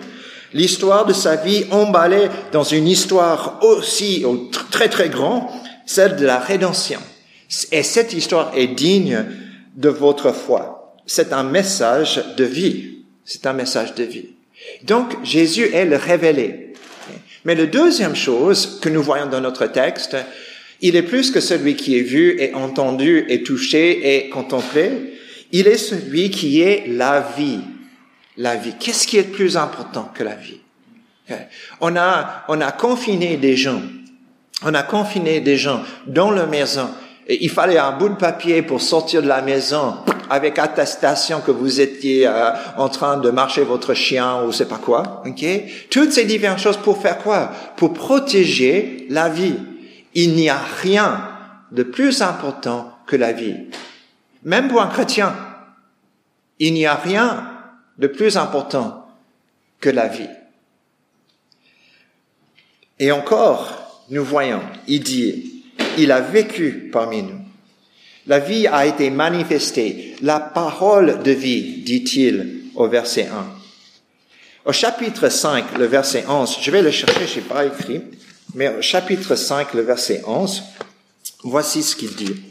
L'histoire 0.55 1.05
de 1.05 1.13
sa 1.13 1.37
vie 1.37 1.67
emballée 1.71 2.29
dans 2.53 2.65
une 2.65 2.89
histoire 2.89 3.61
aussi 3.63 4.25
très 4.71 4.89
très 4.89 5.11
grande, 5.11 5.45
celle 5.85 6.17
de 6.17 6.25
la 6.25 6.39
rédemption. 6.39 7.01
Et 7.71 7.83
cette 7.83 8.15
histoire 8.15 8.53
est 8.57 8.69
digne 8.69 9.27
de 9.77 9.91
votre 9.91 10.33
foi. 10.33 10.97
C'est 11.07 11.35
un 11.35 11.43
message 11.43 12.25
de 12.39 12.45
vie. 12.45 13.05
C'est 13.27 13.47
un 13.47 13.53
message 13.53 13.95
de 13.95 14.05
vie. 14.05 14.31
Donc 14.85 15.23
Jésus 15.23 15.69
est 15.75 15.85
le 15.85 15.97
révélé. 15.97 16.73
Mais 17.45 17.55
la 17.55 17.67
deuxième 17.67 18.17
chose 18.17 18.79
que 18.81 18.89
nous 18.89 19.03
voyons 19.03 19.27
dans 19.27 19.41
notre 19.41 19.67
texte, 19.67 20.17
il 20.83 20.97
est 20.97 21.03
plus 21.03 21.31
que 21.31 21.41
celui 21.41 21.77
qui 21.77 21.97
est 21.97 22.03
vu 22.03 22.37
et 22.39 22.55
entendu 22.55 23.25
et 23.29 23.43
touché 23.43 24.17
et 24.17 24.29
contemplé. 24.29 25.15
Il 25.53 25.69
est 25.69 25.79
celui 25.79 26.31
qui 26.31 26.61
est 26.61 26.85
la 26.89 27.25
vie. 27.37 27.61
La 28.37 28.57
vie. 28.57 28.75
Qu'est-ce 28.79 29.07
qui 29.07 29.17
est 29.17 29.31
plus 29.31 29.57
important 29.57 30.11
que 30.15 30.25
la 30.25 30.35
vie? 30.35 30.59
On 31.81 31.97
a, 31.97 32.45
on 32.49 32.61
a 32.61 32.73
confiné 32.73 33.37
des 33.37 33.57
gens. 33.57 33.81
On 34.65 34.75
a 34.75 34.83
confiné 34.83 35.41
des 35.41 35.57
gens 35.57 35.83
dans 36.07 36.31
leur 36.31 36.49
maison. 36.49 36.91
Et 37.29 37.45
il 37.45 37.51
fallait 37.51 37.79
un 37.79 37.93
bout 37.93 38.09
de 38.09 38.17
papier 38.17 38.63
pour 38.63 38.83
sortir 38.83 39.23
de 39.23 39.29
la 39.29 39.41
maison 39.41 39.95
avec 40.29 40.59
attestation 40.59 41.41
que 41.41 41.51
vous 41.51 41.81
étiez 41.81 42.27
euh, 42.27 42.51
en 42.77 42.89
train 42.89 43.19
de 43.19 43.31
marcher 43.31 43.63
votre 43.63 43.95
chien 43.95 44.43
ou 44.43 44.53
c'est 44.53 44.69
pas 44.69 44.79
quoi. 44.79 45.23
Ok? 45.27 45.45
Toutes 45.91 46.13
ces 46.13 46.25
différentes 46.25 46.59
choses 46.59 46.79
pour 46.79 47.01
faire 47.01 47.19
quoi? 47.19 47.53
Pour 47.77 47.93
protéger 47.93 49.07
la 49.09 49.29
vie. 49.29 49.55
Il 50.15 50.35
n'y 50.35 50.49
a 50.49 50.59
rien 50.59 51.29
de 51.71 51.83
plus 51.83 52.23
important 52.23 52.99
que 53.07 53.17
la 53.17 53.33
vie. 53.33 53.57
Même 54.45 54.69
pour 54.69 54.83
un 54.83 54.89
chrétien, 54.89 55.35
il 56.59 56.75
n'y 56.75 56.87
a 56.87 56.95
rien 56.95 57.49
de 57.99 58.07
plus 58.07 58.37
important 58.37 59.09
que 59.81 59.91
la 59.91 60.09
vie. 60.09 60.29
Et 62.99 63.11
encore, 63.11 64.05
nous 64.11 64.25
voyons, 64.25 64.63
il 64.87 65.03
dit, 65.03 65.65
il 65.99 66.13
a 66.13 66.21
vécu 66.21 66.91
parmi 66.93 67.23
nous. 67.23 67.41
La 68.27 68.39
vie 68.39 68.69
a 68.69 68.87
été 68.87 69.11
manifestée, 69.11 70.15
la 70.23 70.39
parole 70.39 71.23
de 71.23 71.33
vie, 71.33 71.83
dit-il 71.83 72.67
au 72.75 72.87
verset 72.87 73.27
1. 73.27 73.47
Au 74.65 74.73
chapitre 74.73 75.29
5, 75.29 75.77
le 75.77 75.87
verset 75.87 76.25
11, 76.29 76.59
je 76.61 76.71
vais 76.71 76.83
le 76.83 76.93
chercher, 76.93 77.27
je 77.27 77.41
n'ai 77.41 77.47
pas 77.47 77.65
écrit, 77.65 78.03
mais 78.55 78.83
chapitre 78.83 79.35
5, 79.35 79.73
le 79.75 79.83
verset 79.83 80.23
11, 80.27 80.63
voici 81.45 81.83
ce 81.83 81.97
qu'il 81.97 82.15
dit. 82.15 82.43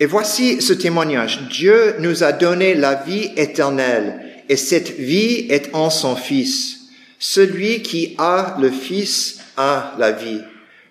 Et 0.00 0.06
voici 0.06 0.60
ce 0.60 0.72
témoignage. 0.72 1.42
Dieu 1.48 1.94
nous 2.00 2.24
a 2.24 2.32
donné 2.32 2.74
la 2.74 2.94
vie 2.94 3.30
éternelle 3.36 4.42
et 4.48 4.56
cette 4.56 4.90
vie 4.90 5.46
est 5.48 5.72
en 5.74 5.90
son 5.90 6.16
Fils. 6.16 6.80
Celui 7.20 7.82
qui 7.82 8.16
a 8.18 8.56
le 8.60 8.72
Fils 8.72 9.38
a 9.56 9.94
la 9.98 10.10
vie. 10.10 10.40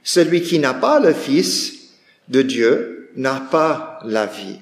Celui 0.01 0.41
qui 0.41 0.59
n'a 0.59 0.73
pas 0.73 1.01
le 1.01 1.13
Fils 1.13 1.73
de 2.29 2.41
Dieu 2.41 3.11
n'a 3.17 3.45
pas 3.51 3.99
la 4.05 4.27
vie. 4.27 4.61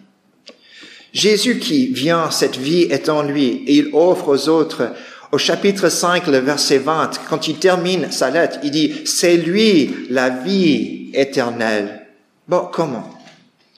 Jésus 1.14 1.60
qui 1.60 1.88
vient, 1.88 2.30
cette 2.32 2.58
vie 2.58 2.84
est 2.84 3.10
en 3.10 3.24
lui 3.24 3.64
et 3.66 3.78
il 3.78 3.90
offre 3.94 4.30
aux 4.30 4.50
autres. 4.50 4.94
Au 5.32 5.38
chapitre 5.38 5.90
5, 5.90 6.28
le 6.28 6.40
verset 6.40 6.80
20, 6.80 7.22
quand 7.30 7.48
il 7.48 7.58
termine 7.58 8.12
sa 8.12 8.30
lettre, 8.30 8.60
il 8.64 8.72
dit, 8.72 9.02
c'est 9.06 9.38
lui 9.38 10.08
la 10.10 10.30
vie 10.30 11.12
éternelle. 11.14 12.08
Bon, 12.48 12.68
comment? 12.72 13.10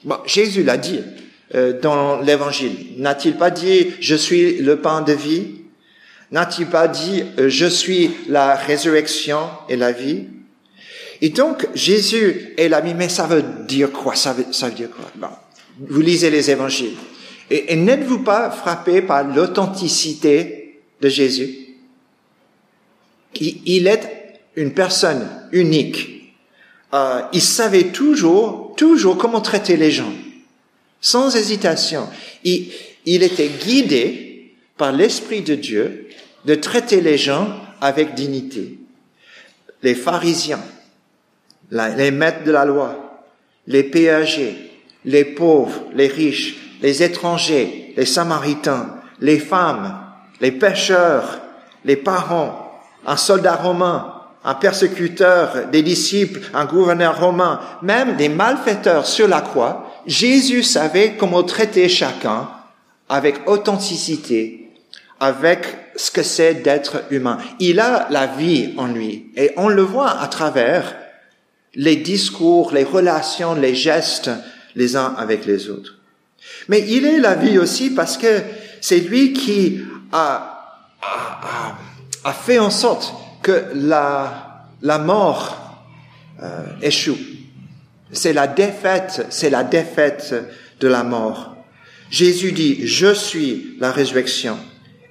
Bon, 0.04 0.16
Jésus 0.26 0.62
l'a 0.62 0.78
dit 0.78 1.00
euh, 1.54 1.78
dans 1.78 2.20
l'évangile. 2.20 2.72
N'a-t-il 2.96 3.36
pas 3.36 3.50
dit, 3.50 3.88
je 4.00 4.14
suis 4.14 4.58
le 4.58 4.76
pain 4.76 5.02
de 5.02 5.12
vie? 5.12 5.48
N'a-t-il 6.30 6.66
pas 6.66 6.88
dit, 6.88 7.24
euh, 7.38 7.50
je 7.50 7.66
suis 7.66 8.10
la 8.28 8.54
résurrection 8.54 9.40
et 9.68 9.76
la 9.76 9.92
vie? 9.92 10.24
Et 11.20 11.28
donc, 11.28 11.68
Jésus 11.74 12.54
est 12.56 12.68
la 12.68 12.80
vie, 12.80 12.94
mais 12.94 13.08
ça 13.08 13.26
veut 13.26 13.44
dire 13.68 13.92
quoi? 13.92 14.14
Ça 14.14 14.32
veut, 14.32 14.46
ça 14.50 14.68
veut 14.68 14.74
dire 14.74 14.90
quoi? 14.90 15.04
Bon, 15.14 15.28
Vous 15.88 16.00
lisez 16.00 16.30
les 16.30 16.50
évangiles. 16.50 16.96
Et, 17.52 17.76
n'êtes-vous 17.76 18.20
pas 18.20 18.50
frappé 18.50 19.02
par 19.02 19.24
l'authenticité 19.24 20.80
de 21.02 21.08
Jésus? 21.10 21.58
Il, 23.34 23.86
est 23.86 24.40
une 24.56 24.72
personne 24.72 25.28
unique. 25.52 26.32
Euh, 26.94 27.20
il 27.34 27.42
savait 27.42 27.88
toujours, 27.88 28.74
toujours 28.76 29.18
comment 29.18 29.42
traiter 29.42 29.76
les 29.76 29.90
gens, 29.90 30.12
sans 31.02 31.36
hésitation. 31.36 32.08
Il, 32.42 32.72
il 33.04 33.22
était 33.22 33.50
guidé 33.50 34.54
par 34.78 34.92
l'Esprit 34.92 35.42
de 35.42 35.54
Dieu 35.54 36.08
de 36.46 36.54
traiter 36.54 37.02
les 37.02 37.18
gens 37.18 37.54
avec 37.82 38.14
dignité. 38.14 38.78
Les 39.82 39.94
pharisiens, 39.94 40.64
les 41.70 42.10
maîtres 42.10 42.44
de 42.44 42.50
la 42.50 42.64
loi, 42.64 43.26
les 43.66 43.82
péagers, 43.82 44.70
les 45.04 45.26
pauvres, 45.26 45.82
les 45.94 46.06
riches, 46.06 46.56
les 46.82 47.02
étrangers, 47.02 47.94
les 47.96 48.06
samaritains, 48.06 48.96
les 49.20 49.38
femmes, 49.38 49.96
les 50.40 50.52
pêcheurs, 50.52 51.40
les 51.84 51.96
parents, 51.96 52.82
un 53.06 53.16
soldat 53.16 53.54
romain, 53.54 54.14
un 54.44 54.54
persécuteur 54.54 55.68
des 55.70 55.82
disciples, 55.82 56.40
un 56.52 56.64
gouverneur 56.64 57.20
romain, 57.20 57.60
même 57.80 58.16
des 58.16 58.28
malfaiteurs 58.28 59.06
sur 59.06 59.28
la 59.28 59.40
croix, 59.40 59.88
Jésus 60.06 60.64
savait 60.64 61.14
comment 61.16 61.44
traiter 61.44 61.88
chacun 61.88 62.48
avec 63.08 63.48
authenticité, 63.48 64.70
avec 65.20 65.66
ce 65.94 66.10
que 66.10 66.24
c'est 66.24 66.54
d'être 66.54 67.04
humain. 67.10 67.38
Il 67.60 67.78
a 67.78 68.08
la 68.10 68.26
vie 68.26 68.74
en 68.76 68.88
lui 68.88 69.30
et 69.36 69.52
on 69.56 69.68
le 69.68 69.82
voit 69.82 70.20
à 70.20 70.26
travers 70.26 70.96
les 71.74 71.96
discours, 71.96 72.72
les 72.72 72.84
relations, 72.84 73.54
les 73.54 73.74
gestes 73.74 74.30
les 74.74 74.96
uns 74.96 75.14
avec 75.16 75.46
les 75.46 75.70
autres. 75.70 76.01
Mais 76.68 76.84
il 76.88 77.04
est 77.06 77.18
la 77.18 77.34
vie 77.34 77.58
aussi 77.58 77.90
parce 77.90 78.16
que 78.16 78.42
c'est 78.80 79.00
lui 79.00 79.32
qui 79.32 79.80
a, 80.12 80.48
fait 82.44 82.58
en 82.58 82.70
sorte 82.70 83.14
que 83.42 83.66
la, 83.74 84.66
la 84.82 84.98
mort 84.98 85.86
euh, 86.42 86.64
échoue. 86.80 87.18
C'est 88.12 88.32
la 88.32 88.46
défaite, 88.46 89.26
c'est 89.30 89.50
la 89.50 89.64
défaite 89.64 90.34
de 90.80 90.88
la 90.88 91.02
mort. 91.02 91.56
Jésus 92.10 92.52
dit, 92.52 92.86
je 92.86 93.14
suis 93.14 93.76
la 93.80 93.90
résurrection 93.90 94.58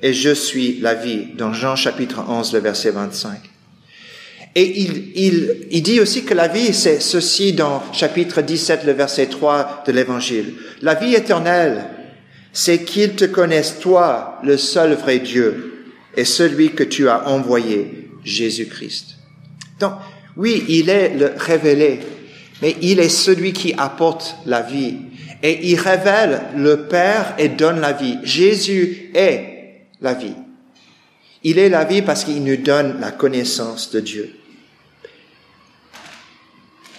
et 0.02 0.14
je 0.14 0.30
suis 0.30 0.80
la 0.80 0.94
vie, 0.94 1.28
dans 1.38 1.54
Jean 1.54 1.76
chapitre 1.76 2.24
11, 2.28 2.54
le 2.54 2.60
verset 2.60 2.92
25. 2.92 3.51
Et 4.56 4.82
il, 4.82 5.12
il, 5.16 5.68
il 5.72 5.82
dit 5.82 6.02
aussi 6.02 6.24
que 6.24 6.34
la 6.34 6.50
vie, 6.50 6.74
c'est 6.74 7.00
ceci 7.00 7.54
dans 7.54 7.82
chapitre 7.94 8.42
17, 8.42 8.84
le 8.86 8.92
verset 8.92 9.28
3 9.28 9.84
de 9.88 9.92
l'évangile. 9.94 10.54
La 10.82 10.96
vie 10.96 11.16
éternelle, 11.16 11.86
c'est 12.52 12.84
qu'ils 12.84 13.14
te 13.14 13.26
connaissent 13.26 13.80
toi, 13.80 14.40
le 14.44 14.58
seul 14.58 14.94
vrai 14.94 15.20
Dieu, 15.20 15.86
et 16.18 16.26
celui 16.26 16.72
que 16.74 16.84
tu 16.84 17.08
as 17.08 17.30
envoyé, 17.30 18.10
Jésus-Christ. 18.26 19.16
Donc, 19.80 19.94
oui, 20.36 20.66
il 20.68 20.90
est 20.90 21.16
le 21.16 21.32
révélé, 21.38 22.02
mais 22.62 22.76
il 22.82 23.00
est 23.00 23.10
celui 23.10 23.54
qui 23.54 23.74
apporte 23.78 24.36
la 24.46 24.62
vie. 24.62 24.98
Et 25.44 25.70
il 25.72 25.80
révèle 25.80 26.42
le 26.58 26.88
Père 26.88 27.36
et 27.38 27.48
donne 27.48 27.80
la 27.80 27.94
vie. 27.94 28.18
Jésus 28.24 29.12
est 29.16 29.86
la 30.02 30.14
vie. 30.14 30.36
Il 31.44 31.58
est 31.58 31.70
la 31.70 31.86
vie 31.86 32.02
parce 32.02 32.26
qu'il 32.26 32.44
nous 32.44 32.58
donne 32.58 33.00
la 33.00 33.12
connaissance 33.12 33.90
de 33.92 34.02
Dieu 34.02 34.36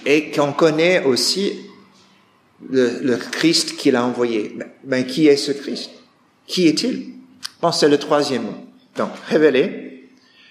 et 0.06 0.30
qu'on 0.30 0.52
connaît 0.52 1.04
aussi 1.04 1.52
le, 2.70 3.16
Christ 3.16 3.76
qu'il 3.76 3.96
a 3.96 4.04
envoyé. 4.04 4.52
Ben, 4.56 4.68
ben, 4.84 5.04
qui 5.04 5.28
est 5.28 5.36
ce 5.36 5.52
Christ? 5.52 5.90
Qui 6.46 6.68
est-il? 6.68 7.14
Bon, 7.60 7.72
c'est 7.72 7.88
le 7.88 7.98
troisième 7.98 8.42
mot. 8.42 8.54
Donc, 8.96 9.10
révélé. 9.28 10.08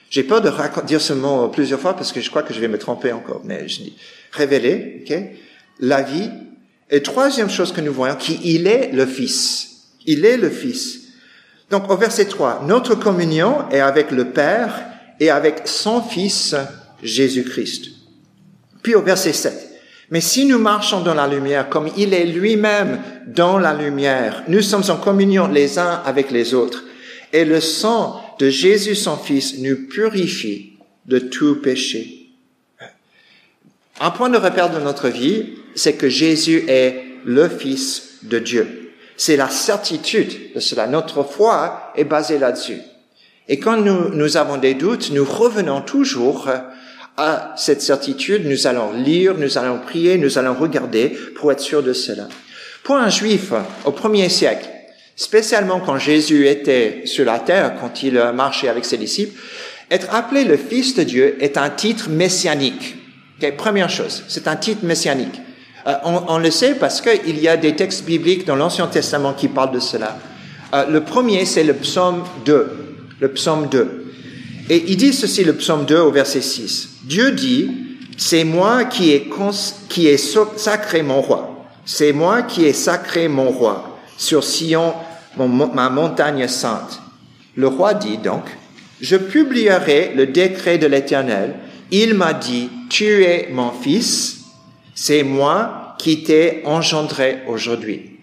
J'ai 0.09 0.23
peur 0.23 0.41
de 0.41 0.51
dire 0.85 1.01
ce 1.01 1.13
mot 1.13 1.47
plusieurs 1.47 1.79
fois 1.79 1.95
parce 1.95 2.11
que 2.11 2.19
je 2.19 2.29
crois 2.29 2.43
que 2.43 2.53
je 2.53 2.59
vais 2.59 2.67
me 2.67 2.77
tromper 2.77 3.13
encore, 3.13 3.41
mais 3.45 3.67
je 3.67 3.83
dis 3.83 3.95
révélé, 4.31 5.03
ok? 5.03 5.17
La 5.79 6.01
vie. 6.01 6.29
Et 6.89 7.01
troisième 7.01 7.49
chose 7.49 7.71
que 7.71 7.79
nous 7.79 7.93
voyons, 7.93 8.15
qu'il 8.15 8.67
est 8.67 8.91
le 8.91 9.05
Fils. 9.05 9.85
Il 10.05 10.25
est 10.25 10.37
le 10.37 10.49
Fils. 10.49 10.99
Donc, 11.69 11.89
au 11.89 11.95
verset 11.95 12.25
3, 12.25 12.65
notre 12.67 12.95
communion 12.95 13.69
est 13.69 13.79
avec 13.79 14.11
le 14.11 14.31
Père 14.31 14.83
et 15.21 15.29
avec 15.29 15.61
son 15.65 16.01
Fils, 16.01 16.55
Jésus-Christ. 17.01 17.90
Puis 18.81 18.95
au 18.95 19.01
verset 19.01 19.33
7. 19.33 19.69
Mais 20.09 20.21
si 20.21 20.45
nous 20.45 20.59
marchons 20.59 21.01
dans 21.01 21.13
la 21.13 21.27
lumière 21.27 21.69
comme 21.69 21.89
il 21.95 22.13
est 22.13 22.25
lui-même 22.25 23.01
dans 23.27 23.57
la 23.57 23.73
lumière, 23.73 24.43
nous 24.47 24.61
sommes 24.61 24.83
en 24.89 24.97
communion 24.97 25.47
les 25.47 25.79
uns 25.79 26.01
avec 26.05 26.31
les 26.31 26.53
autres. 26.53 26.83
Et 27.31 27.45
le 27.45 27.61
sang 27.61 28.21
de 28.37 28.49
Jésus 28.49 28.95
son 28.95 29.15
Fils 29.15 29.57
nous 29.59 29.87
purifie 29.87 30.73
de 31.05 31.19
tout 31.19 31.61
péché. 31.61 32.27
Un 34.01 34.11
point 34.11 34.29
de 34.29 34.37
repère 34.37 34.69
de 34.69 34.79
notre 34.79 35.07
vie, 35.07 35.53
c'est 35.75 35.93
que 35.93 36.09
Jésus 36.09 36.65
est 36.67 37.03
le 37.23 37.47
Fils 37.47 38.17
de 38.23 38.39
Dieu. 38.39 38.91
C'est 39.15 39.37
la 39.37 39.49
certitude 39.49 40.53
de 40.55 40.59
cela. 40.59 40.87
Notre 40.87 41.23
foi 41.23 41.93
est 41.95 42.03
basée 42.03 42.39
là-dessus. 42.39 42.79
Et 43.47 43.59
quand 43.59 43.77
nous, 43.77 44.09
nous 44.09 44.37
avons 44.37 44.57
des 44.57 44.73
doutes, 44.73 45.11
nous 45.11 45.23
revenons 45.23 45.81
toujours 45.81 46.49
à 47.17 47.53
cette 47.57 47.81
certitude, 47.81 48.45
nous 48.45 48.67
allons 48.67 48.93
lire, 48.93 49.35
nous 49.37 49.57
allons 49.57 49.79
prier, 49.79 50.17
nous 50.17 50.37
allons 50.37 50.53
regarder 50.53 51.09
pour 51.35 51.51
être 51.51 51.59
sûr 51.59 51.83
de 51.83 51.93
cela. 51.93 52.27
Pour 52.83 52.95
un 52.95 53.09
juif 53.09 53.51
au 53.85 53.91
premier 53.91 54.29
siècle, 54.29 54.67
spécialement 55.15 55.79
quand 55.79 55.97
Jésus 55.97 56.47
était 56.47 57.03
sur 57.05 57.25
la 57.25 57.39
terre, 57.39 57.75
quand 57.79 58.01
il 58.03 58.13
marchait 58.33 58.69
avec 58.69 58.85
ses 58.85 58.97
disciples, 58.97 59.39
être 59.91 60.13
appelé 60.15 60.45
le 60.45 60.57
Fils 60.57 60.95
de 60.95 61.03
Dieu 61.03 61.37
est 61.41 61.57
un 61.57 61.69
titre 61.69 62.09
messianique. 62.09 62.95
première 63.57 63.89
chose, 63.89 64.23
c'est 64.27 64.47
un 64.47 64.55
titre 64.55 64.85
messianique. 64.85 65.41
Euh, 65.87 65.93
on, 66.03 66.37
le 66.37 66.51
sait 66.51 66.75
parce 66.75 67.01
qu'il 67.01 67.39
y 67.39 67.47
a 67.47 67.57
des 67.57 67.75
textes 67.75 68.05
bibliques 68.05 68.45
dans 68.45 68.55
l'Ancien 68.55 68.87
Testament 68.87 69.33
qui 69.33 69.47
parlent 69.47 69.71
de 69.71 69.79
cela. 69.79 70.17
Euh, 70.73 70.85
le 70.85 71.01
premier, 71.01 71.45
c'est 71.45 71.63
le 71.63 71.73
psaume 71.73 72.23
2. 72.45 72.71
Le 73.19 73.31
psaume 73.33 73.67
2. 73.67 74.13
Et 74.69 74.83
il 74.87 74.97
dit 74.97 75.11
ceci, 75.11 75.43
le 75.43 75.53
psaume 75.53 75.85
2 75.85 75.97
au 75.97 76.11
verset 76.11 76.41
6. 76.41 76.90
Dieu 77.03 77.31
dit, 77.31 77.71
c'est 78.17 78.43
moi 78.43 78.85
qui 78.85 79.11
ai, 79.11 79.29
qui 79.89 80.17
sacré 80.17 81.01
mon 81.01 81.21
roi. 81.21 81.65
C'est 81.85 82.13
moi 82.13 82.43
qui 82.43 82.65
ai 82.65 82.73
sacré 82.73 83.27
mon 83.27 83.49
roi 83.49 83.97
sur 84.17 84.43
Sion, 84.43 84.93
ma 85.37 85.89
montagne 85.89 86.47
sainte. 86.47 87.01
Le 87.55 87.67
roi 87.67 87.95
dit 87.95 88.17
donc, 88.17 88.43
je 89.01 89.17
publierai 89.17 90.13
le 90.15 90.27
décret 90.27 90.77
de 90.77 90.87
l'Éternel. 90.87 91.55
Il 91.89 92.13
m'a 92.13 92.33
dit, 92.33 92.69
tu 92.89 93.23
es 93.23 93.49
mon 93.51 93.71
fils, 93.71 94.41
c'est 94.93 95.23
moi 95.23 95.95
qui 95.97 96.23
t'ai 96.23 96.61
engendré 96.65 97.39
aujourd'hui. 97.47 98.19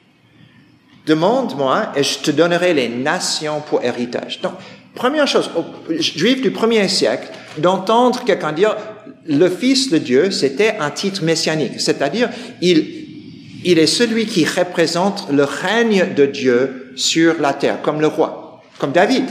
Demande-moi 1.07 1.93
et 1.97 2.03
je 2.03 2.19
te 2.19 2.31
donnerai 2.31 2.75
les 2.75 2.89
nations 2.89 3.61
pour 3.61 3.83
héritage. 3.83 4.41
Donc, 4.41 4.53
première 4.95 5.27
chose, 5.27 5.51
aux 5.57 5.65
juifs 5.99 6.43
du 6.43 6.51
premier 6.51 6.87
siècle, 6.89 7.29
d'entendre 7.59 8.25
quelqu'un 8.25 8.53
dire 8.53 8.77
le 9.27 9.49
Fils 9.49 9.91
de 9.91 9.99
Dieu, 9.99 10.31
c'était 10.31 10.77
un 10.81 10.91
titre 10.91 11.23
messianique, 11.23 11.81
c'est-à-dire 11.81 12.31
il, 12.61 13.07
il 13.65 13.79
est 13.79 13.87
celui 13.87 14.27
qui 14.27 14.45
représente 14.45 15.29
le 15.31 15.45
règne 15.45 16.15
de 16.17 16.27
Dieu 16.27 16.93
sur 16.97 17.41
la 17.41 17.53
terre, 17.53 17.83
comme 17.83 18.01
le 18.01 18.07
roi, 18.07 18.63
comme 18.79 18.93
David. 18.93 19.25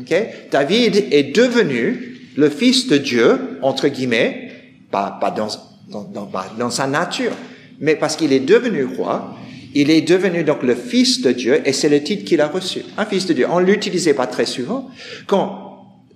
Okay? 0.00 0.26
David 0.50 1.06
est 1.10 1.34
devenu 1.36 2.18
le 2.36 2.48
Fils 2.48 2.86
de 2.88 2.96
Dieu, 2.96 3.58
entre 3.62 3.88
guillemets, 3.88 4.50
pas, 4.90 5.18
pas 5.20 5.30
dans, 5.30 5.48
dans, 5.88 6.28
dans 6.58 6.70
sa 6.70 6.86
nature, 6.86 7.32
mais 7.80 7.96
parce 7.96 8.16
qu'il 8.16 8.32
est 8.32 8.40
devenu 8.40 8.84
roi, 8.84 9.36
il 9.74 9.90
est 9.90 10.02
devenu 10.02 10.44
donc 10.44 10.62
le 10.62 10.74
Fils 10.74 11.20
de 11.20 11.32
Dieu 11.32 11.60
et 11.64 11.72
c'est 11.72 11.88
le 11.88 12.02
titre 12.02 12.24
qu'il 12.24 12.40
a 12.40 12.46
reçu. 12.46 12.82
Un 12.96 13.04
Fils 13.04 13.26
de 13.26 13.32
Dieu. 13.32 13.46
On 13.50 13.58
l'utilisait 13.58 14.14
pas 14.14 14.28
très 14.28 14.46
souvent. 14.46 14.88
Quand 15.26 15.73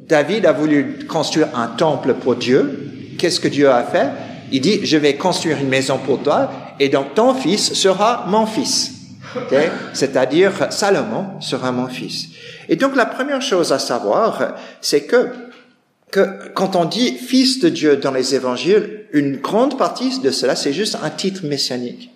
David 0.09 0.47
a 0.47 0.53
voulu 0.53 1.07
construire 1.07 1.49
un 1.55 1.67
temple 1.69 2.15
pour 2.15 2.37
Dieu, 2.37 3.15
qu'est-ce 3.19 3.41
que 3.41 3.49
Dieu 3.49 3.69
a 3.69 3.83
fait? 3.85 4.09
Il 4.51 4.63
dit, 4.63 4.87
je 4.87 4.97
vais 4.97 5.17
construire 5.17 5.59
une 5.59 5.69
maison 5.69 5.99
pour 5.99 6.23
toi 6.23 6.51
et 6.81 6.89
donc 6.89 7.15
ton 7.15 7.35
fils 7.35 7.75
sera 7.75 8.25
mon 8.27 8.47
fils. 8.47 8.93
C'est-à-dire 9.93 10.69
Salomon 10.71 11.41
sera 11.41 11.73
mon 11.73 11.89
fils. 11.89 12.29
Et 12.71 12.77
donc 12.77 12.97
la 12.97 13.05
première 13.05 13.43
chose 13.43 13.73
à 13.73 13.79
savoir, 13.79 14.55
c'est 14.81 15.03
que, 15.03 15.29
que 16.11 16.49
quand 16.55 16.77
on 16.77 16.87
dit 16.87 17.13
fils 17.13 17.61
de 17.61 17.69
Dieu 17.69 17.97
dans 17.97 18.13
les 18.13 18.35
évangiles, 18.35 19.05
une 19.13 19.37
grande 19.37 19.77
partie 19.77 20.19
de 20.21 20.31
cela, 20.31 20.57
c'est 20.57 20.73
juste 20.73 20.97
un 21.03 21.11
titre 21.11 21.45
messianique. 21.45 22.11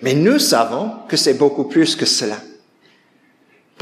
Mais 0.00 0.14
nous 0.14 0.38
savons 0.38 0.90
que 1.08 1.18
c'est 1.18 1.34
beaucoup 1.34 1.64
plus 1.64 1.94
que 1.94 2.06
cela. 2.06 2.36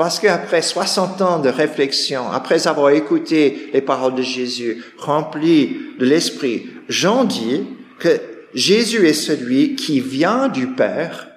Parce 0.00 0.18
qu'après 0.18 0.62
60 0.62 1.20
ans 1.20 1.38
de 1.40 1.50
réflexion, 1.50 2.30
après 2.32 2.66
avoir 2.66 2.88
écouté 2.88 3.68
les 3.74 3.82
paroles 3.82 4.14
de 4.14 4.22
Jésus, 4.22 4.82
rempli 4.96 5.76
de 5.98 6.06
l'Esprit, 6.06 6.68
Jean 6.88 7.24
dit 7.24 7.66
que 7.98 8.18
Jésus 8.54 9.06
est 9.06 9.12
celui 9.12 9.74
qui 9.76 10.00
vient 10.00 10.48
du 10.48 10.68
Père, 10.68 11.28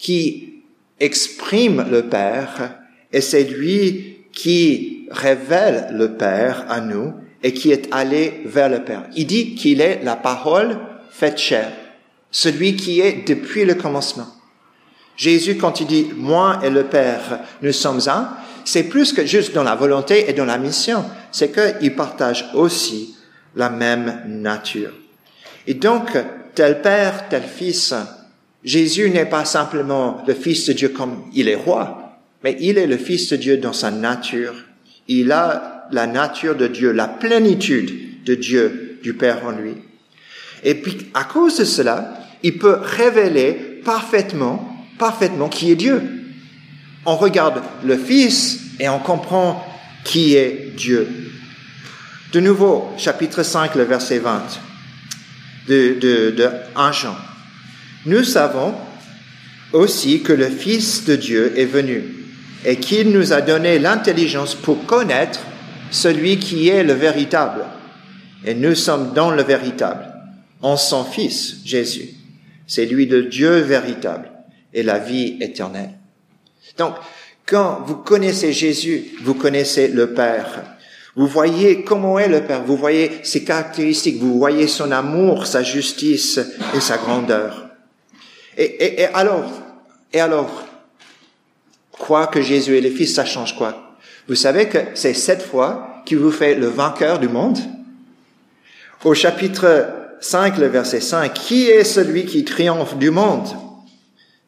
qui 0.00 0.64
exprime 0.98 1.86
le 1.88 2.08
Père, 2.08 2.74
et 3.12 3.20
c'est 3.20 3.44
lui 3.44 4.16
qui 4.32 5.06
révèle 5.12 5.90
le 5.92 6.16
Père 6.16 6.64
à 6.68 6.80
nous 6.80 7.14
et 7.44 7.54
qui 7.54 7.70
est 7.70 7.86
allé 7.92 8.40
vers 8.46 8.68
le 8.68 8.82
Père. 8.82 9.04
Il 9.14 9.28
dit 9.28 9.54
qu'il 9.54 9.80
est 9.80 10.02
la 10.02 10.16
parole 10.16 10.76
faite 11.12 11.38
chair 11.38 11.70
celui 12.32 12.74
qui 12.74 13.00
est 13.00 13.28
depuis 13.28 13.64
le 13.64 13.74
commencement. 13.74 14.26
Jésus, 15.16 15.56
quand 15.56 15.80
il 15.80 15.86
dit 15.86 16.08
moi 16.16 16.60
et 16.62 16.70
le 16.70 16.84
Père, 16.84 17.40
nous 17.62 17.72
sommes 17.72 18.00
un, 18.06 18.30
c'est 18.64 18.84
plus 18.84 19.12
que 19.12 19.26
juste 19.26 19.54
dans 19.54 19.62
la 19.62 19.74
volonté 19.74 20.30
et 20.30 20.32
dans 20.32 20.44
la 20.44 20.58
mission, 20.58 21.04
c'est 21.30 21.52
qu'il 21.52 21.94
partage 21.94 22.48
aussi 22.54 23.16
la 23.56 23.70
même 23.70 24.22
nature. 24.26 24.92
Et 25.66 25.74
donc, 25.74 26.16
tel 26.54 26.80
Père, 26.80 27.28
tel 27.28 27.42
Fils, 27.42 27.94
Jésus 28.62 29.10
n'est 29.10 29.26
pas 29.26 29.44
simplement 29.44 30.22
le 30.26 30.34
Fils 30.34 30.66
de 30.66 30.72
Dieu 30.72 30.88
comme 30.90 31.24
il 31.34 31.48
est 31.48 31.56
roi, 31.56 32.18
mais 32.44 32.56
il 32.60 32.78
est 32.78 32.86
le 32.86 32.96
Fils 32.96 33.28
de 33.30 33.36
Dieu 33.36 33.56
dans 33.56 33.72
sa 33.72 33.90
nature. 33.90 34.54
Il 35.08 35.32
a 35.32 35.88
la 35.90 36.06
nature 36.06 36.56
de 36.56 36.66
Dieu, 36.66 36.92
la 36.92 37.08
plénitude 37.08 38.24
de 38.24 38.34
Dieu, 38.34 38.98
du 39.02 39.14
Père 39.14 39.44
en 39.46 39.52
lui. 39.52 39.74
Et 40.62 40.74
puis, 40.74 41.10
à 41.14 41.24
cause 41.24 41.58
de 41.58 41.64
cela, 41.64 42.14
il 42.42 42.58
peut 42.58 42.78
révéler 42.80 43.52
parfaitement, 43.84 44.69
parfaitement 45.00 45.48
qui 45.48 45.72
est 45.72 45.76
Dieu. 45.76 46.02
On 47.06 47.16
regarde 47.16 47.62
le 47.82 47.96
Fils 47.96 48.60
et 48.78 48.88
on 48.88 49.00
comprend 49.00 49.66
qui 50.04 50.36
est 50.36 50.74
Dieu. 50.76 51.08
De 52.32 52.38
nouveau, 52.38 52.92
chapitre 52.96 53.42
5, 53.42 53.74
le 53.74 53.84
verset 53.84 54.18
20 54.18 54.42
de, 55.66 55.96
de, 56.00 56.30
de 56.30 56.48
1 56.76 56.92
Jean. 56.92 57.16
Nous 58.06 58.22
savons 58.22 58.74
aussi 59.72 60.22
que 60.22 60.32
le 60.32 60.48
Fils 60.48 61.04
de 61.06 61.16
Dieu 61.16 61.58
est 61.58 61.64
venu 61.64 62.04
et 62.64 62.76
qu'il 62.76 63.10
nous 63.10 63.32
a 63.32 63.40
donné 63.40 63.78
l'intelligence 63.78 64.54
pour 64.54 64.84
connaître 64.84 65.40
celui 65.90 66.38
qui 66.38 66.68
est 66.68 66.84
le 66.84 66.92
véritable. 66.92 67.64
Et 68.44 68.54
nous 68.54 68.74
sommes 68.74 69.12
dans 69.14 69.30
le 69.30 69.42
véritable, 69.42 70.12
en 70.60 70.76
son 70.76 71.04
Fils, 71.04 71.56
Jésus. 71.64 72.10
C'est 72.66 72.86
lui 72.86 73.06
le 73.06 73.24
Dieu 73.24 73.60
véritable 73.60 74.29
et 74.72 74.82
la 74.82 74.98
vie 74.98 75.36
éternelle. 75.40 75.90
Donc, 76.78 76.94
quand 77.46 77.82
vous 77.84 77.96
connaissez 77.96 78.52
Jésus, 78.52 79.12
vous 79.22 79.34
connaissez 79.34 79.88
le 79.88 80.14
Père. 80.14 80.62
Vous 81.16 81.26
voyez 81.26 81.82
comment 81.82 82.18
est 82.18 82.28
le 82.28 82.42
Père, 82.42 82.62
vous 82.62 82.76
voyez 82.76 83.10
ses 83.24 83.42
caractéristiques, 83.42 84.18
vous 84.18 84.38
voyez 84.38 84.68
son 84.68 84.92
amour, 84.92 85.46
sa 85.46 85.62
justice 85.62 86.38
et 86.74 86.80
sa 86.80 86.98
grandeur. 86.98 87.68
Et, 88.56 88.64
et, 88.64 89.00
et 89.00 89.06
alors, 89.06 89.50
et 90.12 90.20
alors, 90.20 90.64
quoi 91.90 92.28
que 92.28 92.40
Jésus 92.40 92.78
est 92.78 92.80
le 92.80 92.90
Fils, 92.90 93.14
ça 93.14 93.24
change 93.24 93.56
quoi? 93.56 93.96
Vous 94.28 94.36
savez 94.36 94.68
que 94.68 94.78
c'est 94.94 95.14
cette 95.14 95.42
fois 95.42 96.02
qui 96.06 96.14
vous 96.14 96.30
fait 96.30 96.54
le 96.54 96.68
vainqueur 96.68 97.18
du 97.18 97.28
monde 97.28 97.58
Au 99.04 99.14
chapitre 99.14 99.88
5, 100.20 100.58
le 100.58 100.66
verset 100.66 101.00
5, 101.00 101.32
qui 101.32 101.66
est 101.66 101.84
celui 101.84 102.26
qui 102.26 102.44
triomphe 102.44 102.96
du 102.96 103.10
monde? 103.10 103.48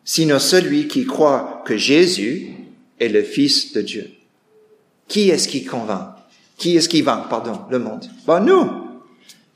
Sinon 0.04 0.38
celui 0.38 0.88
qui 0.88 1.06
croit 1.06 1.62
que 1.64 1.76
Jésus 1.76 2.48
est 2.98 3.08
le 3.08 3.22
Fils 3.22 3.72
de 3.72 3.82
Dieu. 3.82 4.10
Qui 5.08 5.30
est-ce 5.30 5.48
qui 5.48 5.64
convainc? 5.64 6.08
Qui 6.56 6.76
est-ce 6.76 6.88
qui 6.88 7.02
vainc, 7.02 7.28
pardon, 7.28 7.60
le 7.70 7.78
monde? 7.78 8.04
Ben 8.26 8.40
nous, 8.40 8.70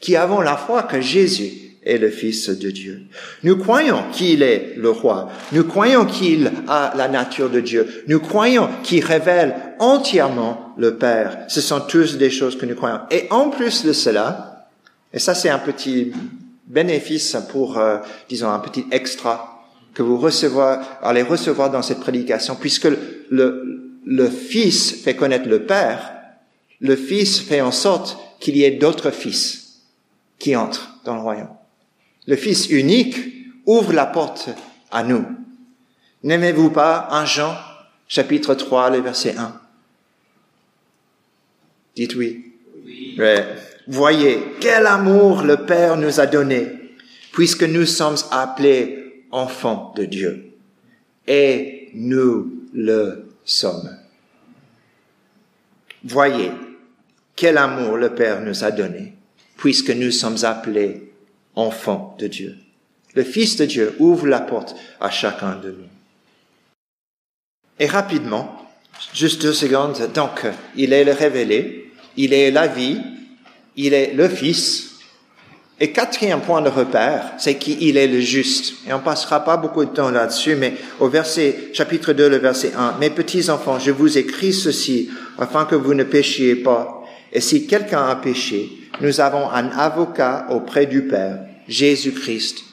qui 0.01 0.17
avons 0.17 0.41
la 0.41 0.57
foi 0.57 0.83
que 0.83 1.01
Jésus 1.01 1.53
est 1.85 1.99
le 1.99 2.11
Fils 2.11 2.51
de 2.51 2.71
Dieu. 2.71 3.03
Nous 3.45 3.57
croyons 3.57 4.03
qu'il 4.13 4.43
est 4.43 4.75
le 4.77 4.91
roi. 4.91 5.31
Nous 5.53 5.65
croyons 5.65 6.05
qu'il 6.05 6.51
a 6.69 6.93
la 6.97 7.09
nature 7.09 7.49
de 7.49 7.61
Dieu. 7.61 8.05
Nous 8.09 8.19
croyons 8.19 8.69
qu'il 8.83 9.05
révèle 9.05 9.55
entièrement 9.79 10.75
le 10.77 10.97
Père. 10.97 11.45
Ce 11.49 11.61
sont 11.61 11.81
tous 11.81 12.19
des 12.19 12.31
choses 12.31 12.59
que 12.59 12.67
nous 12.67 12.75
croyons. 12.75 13.01
Et 13.11 13.27
en 13.31 13.51
plus 13.51 13.85
de 13.85 13.93
cela, 13.93 14.69
et 15.13 15.21
ça 15.21 15.35
c'est 15.35 15.49
un 15.49 15.61
petit 15.61 16.13
bénéfice 16.67 17.37
pour, 17.51 17.79
euh, 17.79 17.99
disons, 18.29 18.51
un 18.51 18.59
petit 18.59 18.85
extra 18.91 19.56
que 19.97 20.03
vous 20.03 20.19
recevez, 20.19 20.77
allez 21.03 21.23
recevoir 21.23 21.71
dans 21.71 21.83
cette 21.83 22.01
prédication, 22.01 22.55
puisque 22.55 22.89
le, 23.31 23.99
le 24.05 24.31
Fils 24.31 25.03
fait 25.03 25.17
connaître 25.17 25.49
le 25.49 25.65
Père, 25.65 26.13
le 26.81 26.95
Fils 26.95 27.41
fait 27.41 27.63
en 27.63 27.73
sorte 27.73 28.17
qu'il 28.39 28.57
y 28.57 28.63
ait 28.63 28.73
d'autres 28.73 29.11
fils 29.11 29.81
qui 30.39 30.55
entrent 30.55 31.01
dans 31.05 31.15
le 31.15 31.23
royaume 31.23 31.49
le 32.27 32.37
Fils 32.37 32.69
unique, 32.71 33.17
ouvre 33.65 33.93
la 33.93 34.07
porte 34.07 34.51
à 34.91 35.03
nous. 35.03 35.25
N'aimez-vous 36.23 36.71
pas 36.71 37.09
un 37.11 37.25
Jean, 37.25 37.55
chapitre 38.09 38.55
3, 38.55 38.91
le 38.91 39.01
verset 39.01 39.37
1 39.37 39.61
Dites 41.95 42.15
oui. 42.17 42.53
oui. 42.85 43.17
Voyez, 43.87 44.43
quel 44.61 44.87
amour 44.87 45.43
le 45.43 45.59
Père 45.59 45.97
nous 45.97 46.21
a 46.21 46.27
donné, 46.27 46.67
puisque 47.33 47.63
nous 47.63 47.87
sommes 47.87 48.17
appelés 48.33 49.06
enfants 49.31 49.93
de 49.97 50.05
Dieu. 50.05 50.53
Et 51.27 51.91
nous 51.95 52.63
le 52.73 53.29
sommes. 53.45 53.97
Voyez, 56.05 56.53
quel 57.35 57.59
amour 57.59 57.97
le 57.97 58.15
Père 58.15 58.41
nous 58.41 58.65
a 58.65 58.71
donné, 58.71 59.15
puisque 59.57 59.91
nous 59.91 60.11
sommes 60.11 60.45
appelés 60.45 61.13
enfant 61.55 62.17
de 62.19 62.27
Dieu. 62.27 62.57
Le 63.15 63.25
Fils 63.25 63.57
de 63.57 63.65
Dieu 63.65 63.97
ouvre 63.99 64.27
la 64.27 64.41
porte 64.41 64.77
à 65.01 65.11
chacun 65.11 65.57
de 65.57 65.71
nous. 65.71 65.89
Et 67.79 67.87
rapidement, 67.87 68.71
juste 69.13 69.43
deux 69.43 69.53
secondes, 69.53 70.11
donc 70.15 70.47
il 70.77 70.93
est 70.93 71.05
le 71.05 71.13
révélé, 71.13 71.91
il 72.17 72.33
est 72.33 72.51
la 72.51 72.67
vie, 72.67 73.01
il 73.77 73.95
est 73.95 74.15
le 74.15 74.29
Fils. 74.29 74.86
Et 75.79 75.93
quatrième 75.93 76.41
point 76.41 76.63
de 76.63 76.71
repère, 76.71 77.35
c'est 77.37 77.57
qu'il 77.57 77.99
est 77.99 78.07
le 78.07 78.21
juste. 78.21 78.77
Et 78.89 78.95
on 78.95 79.01
passera 79.01 79.45
pas 79.45 79.59
beaucoup 79.59 79.85
de 79.85 79.91
temps 79.91 80.11
là-dessus, 80.11 80.57
mais 80.57 80.73
au 81.01 81.09
verset, 81.09 81.71
chapitre 81.75 82.15
2, 82.15 82.31
le 82.31 82.39
verset 82.39 82.73
1, 82.75 82.97
Mes 82.99 83.11
petits 83.11 83.51
enfants, 83.51 83.79
je 83.79 83.91
vous 83.91 84.17
écris 84.17 84.55
ceci 84.55 85.11
afin 85.39 85.67
que 85.67 85.75
vous 85.75 85.93
ne 85.93 86.05
péchiez 86.05 86.57
pas. 86.57 87.05
Et 87.31 87.43
si 87.43 87.67
quelqu'un 87.67 88.07
a 88.07 88.17
péché, 88.17 88.71
nous 89.03 89.21
avons 89.21 89.51
un 89.51 89.69
avocat 89.69 90.47
auprès 90.49 90.87
du 90.87 91.03
Père, 91.03 91.41
Jésus-Christ, 91.69 92.65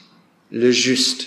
le 0.50 0.70
juste. 0.70 1.26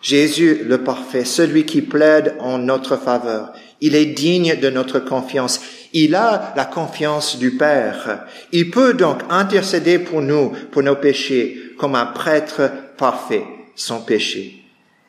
Jésus, 0.00 0.60
le 0.64 0.78
parfait, 0.78 1.24
celui 1.24 1.66
qui 1.66 1.82
plaide 1.82 2.34
en 2.38 2.58
notre 2.58 2.96
faveur. 2.96 3.52
Il 3.80 3.96
est 3.96 4.06
digne 4.06 4.56
de 4.56 4.70
notre 4.70 5.00
confiance. 5.00 5.60
Il 5.92 6.14
a 6.14 6.52
la 6.56 6.64
confiance 6.64 7.38
du 7.38 7.56
Père. 7.56 8.26
Il 8.52 8.70
peut 8.70 8.94
donc 8.94 9.22
intercéder 9.28 9.98
pour 9.98 10.22
nous, 10.22 10.52
pour 10.70 10.82
nos 10.82 10.96
péchés, 10.96 11.58
comme 11.78 11.94
un 11.94 12.06
prêtre 12.06 12.70
parfait, 12.96 13.44
sans 13.74 14.00
péché. 14.00 14.62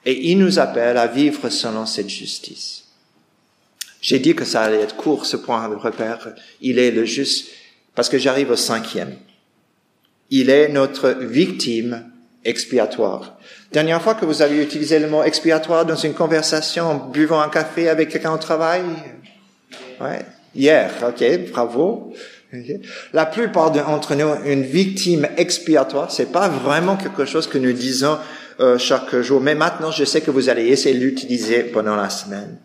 Et 0.05 0.31
il 0.31 0.39
nous 0.39 0.57
appelle 0.57 0.97
à 0.97 1.07
vivre 1.07 1.49
selon 1.49 1.85
cette 1.85 2.09
justice. 2.09 2.85
J'ai 4.01 4.17
dit 4.17 4.33
que 4.33 4.45
ça 4.45 4.61
allait 4.61 4.81
être 4.81 4.95
court, 4.95 5.25
ce 5.27 5.37
point 5.37 5.69
de 5.69 5.75
repère. 5.75 6.33
Il 6.59 6.79
est 6.79 6.91
le 6.91 7.05
juste 7.05 7.49
parce 7.93 8.09
que 8.09 8.17
j'arrive 8.17 8.49
au 8.49 8.55
cinquième. 8.55 9.15
Il 10.31 10.49
est 10.49 10.69
notre 10.69 11.09
victime 11.11 12.09
expiatoire. 12.43 13.37
Dernière 13.71 14.01
fois 14.01 14.15
que 14.15 14.25
vous 14.25 14.41
avez 14.41 14.63
utilisé 14.63 14.97
le 14.97 15.07
mot 15.07 15.23
expiatoire 15.23 15.85
dans 15.85 15.95
une 15.95 16.13
conversation 16.13 16.85
en 16.85 16.95
buvant 16.95 17.39
un 17.39 17.49
café 17.49 17.89
avec 17.89 18.09
quelqu'un 18.09 18.33
au 18.33 18.37
travail? 18.37 18.81
Ouais. 19.99 20.25
Hier, 20.55 20.91
ok, 21.07 21.51
bravo. 21.51 22.13
La 23.13 23.25
plupart 23.25 23.71
d'entre 23.71 24.15
nous, 24.15 24.27
une 24.45 24.63
victime 24.63 25.27
expiatoire, 25.37 26.11
c'est 26.11 26.31
pas 26.31 26.49
vraiment 26.49 26.97
quelque 26.97 27.25
chose 27.25 27.47
que 27.47 27.57
nous 27.57 27.71
disons 27.71 28.17
euh, 28.59 28.77
chaque 28.77 29.15
jour. 29.21 29.39
Mais 29.39 29.55
maintenant, 29.55 29.91
je 29.91 30.03
sais 30.03 30.21
que 30.21 30.31
vous 30.31 30.49
allez 30.49 30.67
essayer 30.67 30.97
de 30.97 31.03
l'utiliser 31.03 31.63
pendant 31.63 31.95
la 31.95 32.09
semaine. 32.09 32.57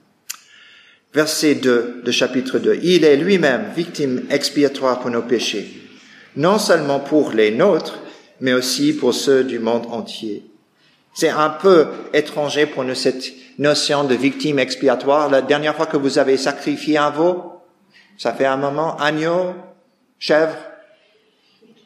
Verset 1.15 1.55
2 1.55 2.03
de 2.05 2.11
chapitre 2.11 2.59
2. 2.59 2.81
Il 2.83 3.05
est 3.05 3.17
lui-même 3.17 3.67
victime 3.75 4.25
expiatoire 4.31 4.99
pour 5.01 5.11
nos 5.11 5.23
péchés, 5.23 5.67
non 6.37 6.59
seulement 6.59 6.99
pour 6.99 7.31
les 7.31 7.53
nôtres, 7.53 8.01
mais 8.41 8.53
aussi 8.53 8.93
pour 8.93 9.15
ceux 9.15 9.45
du 9.45 9.61
monde 9.61 9.87
entier. 9.91 10.45
C'est 11.15 11.31
un 11.31 11.49
peu 11.49 11.87
étranger 12.13 12.67
pour 12.67 12.85
nous 12.85 12.95
cette 12.95 13.33
notion 13.59 14.05
de 14.05 14.15
victime 14.15 14.59
expiatoire. 14.59 15.31
La 15.31 15.41
dernière 15.41 15.75
fois 15.75 15.87
que 15.87 15.97
vous 15.97 16.19
avez 16.19 16.37
sacrifié 16.37 16.99
un 16.99 17.09
veau, 17.09 17.56
ça 18.19 18.33
fait 18.33 18.47
un 18.47 18.57
moment, 18.57 18.97
agneau, 18.97 19.55
chèvre, 20.19 20.57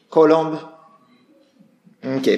colombe. 0.09 0.59
Ok, 2.05 2.31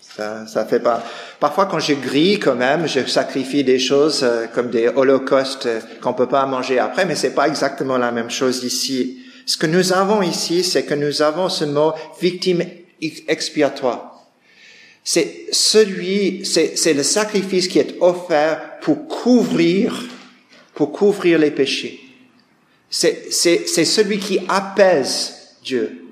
ça, 0.00 0.46
ça 0.46 0.64
fait 0.64 0.80
pas. 0.80 1.02
Parfois, 1.38 1.66
quand 1.66 1.78
je 1.78 1.92
grille, 1.92 2.38
quand 2.40 2.54
même, 2.54 2.88
je 2.88 3.06
sacrifie 3.06 3.62
des 3.62 3.78
choses 3.78 4.22
euh, 4.22 4.46
comme 4.46 4.70
des 4.70 4.88
holocaustes 4.88 5.66
euh, 5.66 5.80
qu'on 6.00 6.14
peut 6.14 6.28
pas 6.28 6.46
manger 6.46 6.78
après, 6.78 7.04
mais 7.04 7.14
c'est 7.14 7.34
pas 7.34 7.46
exactement 7.46 7.98
la 7.98 8.10
même 8.10 8.30
chose 8.30 8.64
ici. 8.64 9.22
Ce 9.44 9.56
que 9.56 9.66
nous 9.66 9.92
avons 9.92 10.22
ici, 10.22 10.64
c'est 10.64 10.84
que 10.84 10.94
nous 10.94 11.22
avons 11.22 11.48
ce 11.48 11.64
mot 11.64 11.92
victime 12.20 12.64
expiatoire. 13.00 14.24
C'est 15.04 15.46
celui, 15.52 16.44
c'est 16.44 16.94
le 16.94 17.04
sacrifice 17.04 17.68
qui 17.68 17.78
est 17.78 17.94
offert 18.00 18.80
pour 18.80 19.06
couvrir, 19.06 20.02
pour 20.74 20.90
couvrir 20.90 21.38
les 21.38 21.52
péchés. 21.52 22.05
C'est 22.98 23.84
celui 23.84 24.18
qui 24.18 24.40
apaise 24.48 25.56
Dieu. 25.62 26.02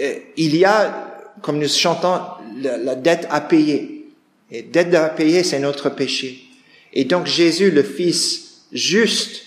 Euh, 0.00 0.14
il 0.36 0.54
y 0.54 0.64
a, 0.64 1.32
comme 1.42 1.58
nous 1.58 1.68
chantons, 1.68 2.20
la, 2.60 2.76
la 2.76 2.94
dette 2.94 3.26
à 3.28 3.40
payer. 3.40 4.08
Et 4.52 4.62
dette 4.62 4.94
à 4.94 5.08
payer, 5.08 5.42
c'est 5.42 5.58
notre 5.58 5.88
péché. 5.88 6.44
Et 6.92 7.04
donc 7.04 7.26
Jésus, 7.26 7.72
le 7.72 7.82
Fils 7.82 8.66
juste, 8.72 9.42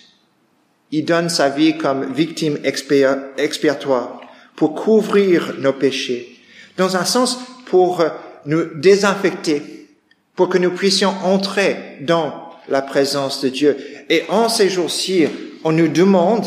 il 0.91 1.05
donne 1.05 1.29
sa 1.29 1.47
vie 1.47 1.77
comme 1.77 2.11
victime 2.11 2.57
expiatoire 2.63 4.19
pour 4.57 4.75
couvrir 4.75 5.55
nos 5.59 5.73
péchés. 5.73 6.39
Dans 6.75 6.97
un 6.97 7.05
sens, 7.05 7.39
pour 7.67 8.03
nous 8.45 8.65
désinfecter, 8.75 9.87
pour 10.35 10.49
que 10.49 10.57
nous 10.57 10.71
puissions 10.71 11.13
entrer 11.23 11.99
dans 12.01 12.49
la 12.67 12.81
présence 12.81 13.41
de 13.41 13.47
Dieu. 13.47 13.77
Et 14.09 14.23
en 14.27 14.49
ces 14.49 14.69
jours-ci, 14.69 15.27
on 15.63 15.71
nous 15.71 15.87
demande 15.87 16.45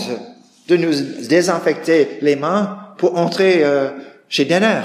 de 0.69 0.77
nous 0.77 0.93
désinfecter 1.27 2.19
les 2.21 2.37
mains 2.37 2.95
pour 2.99 3.17
entrer 3.19 3.65
euh, 3.65 3.91
chez 4.29 4.45
Denner 4.45 4.83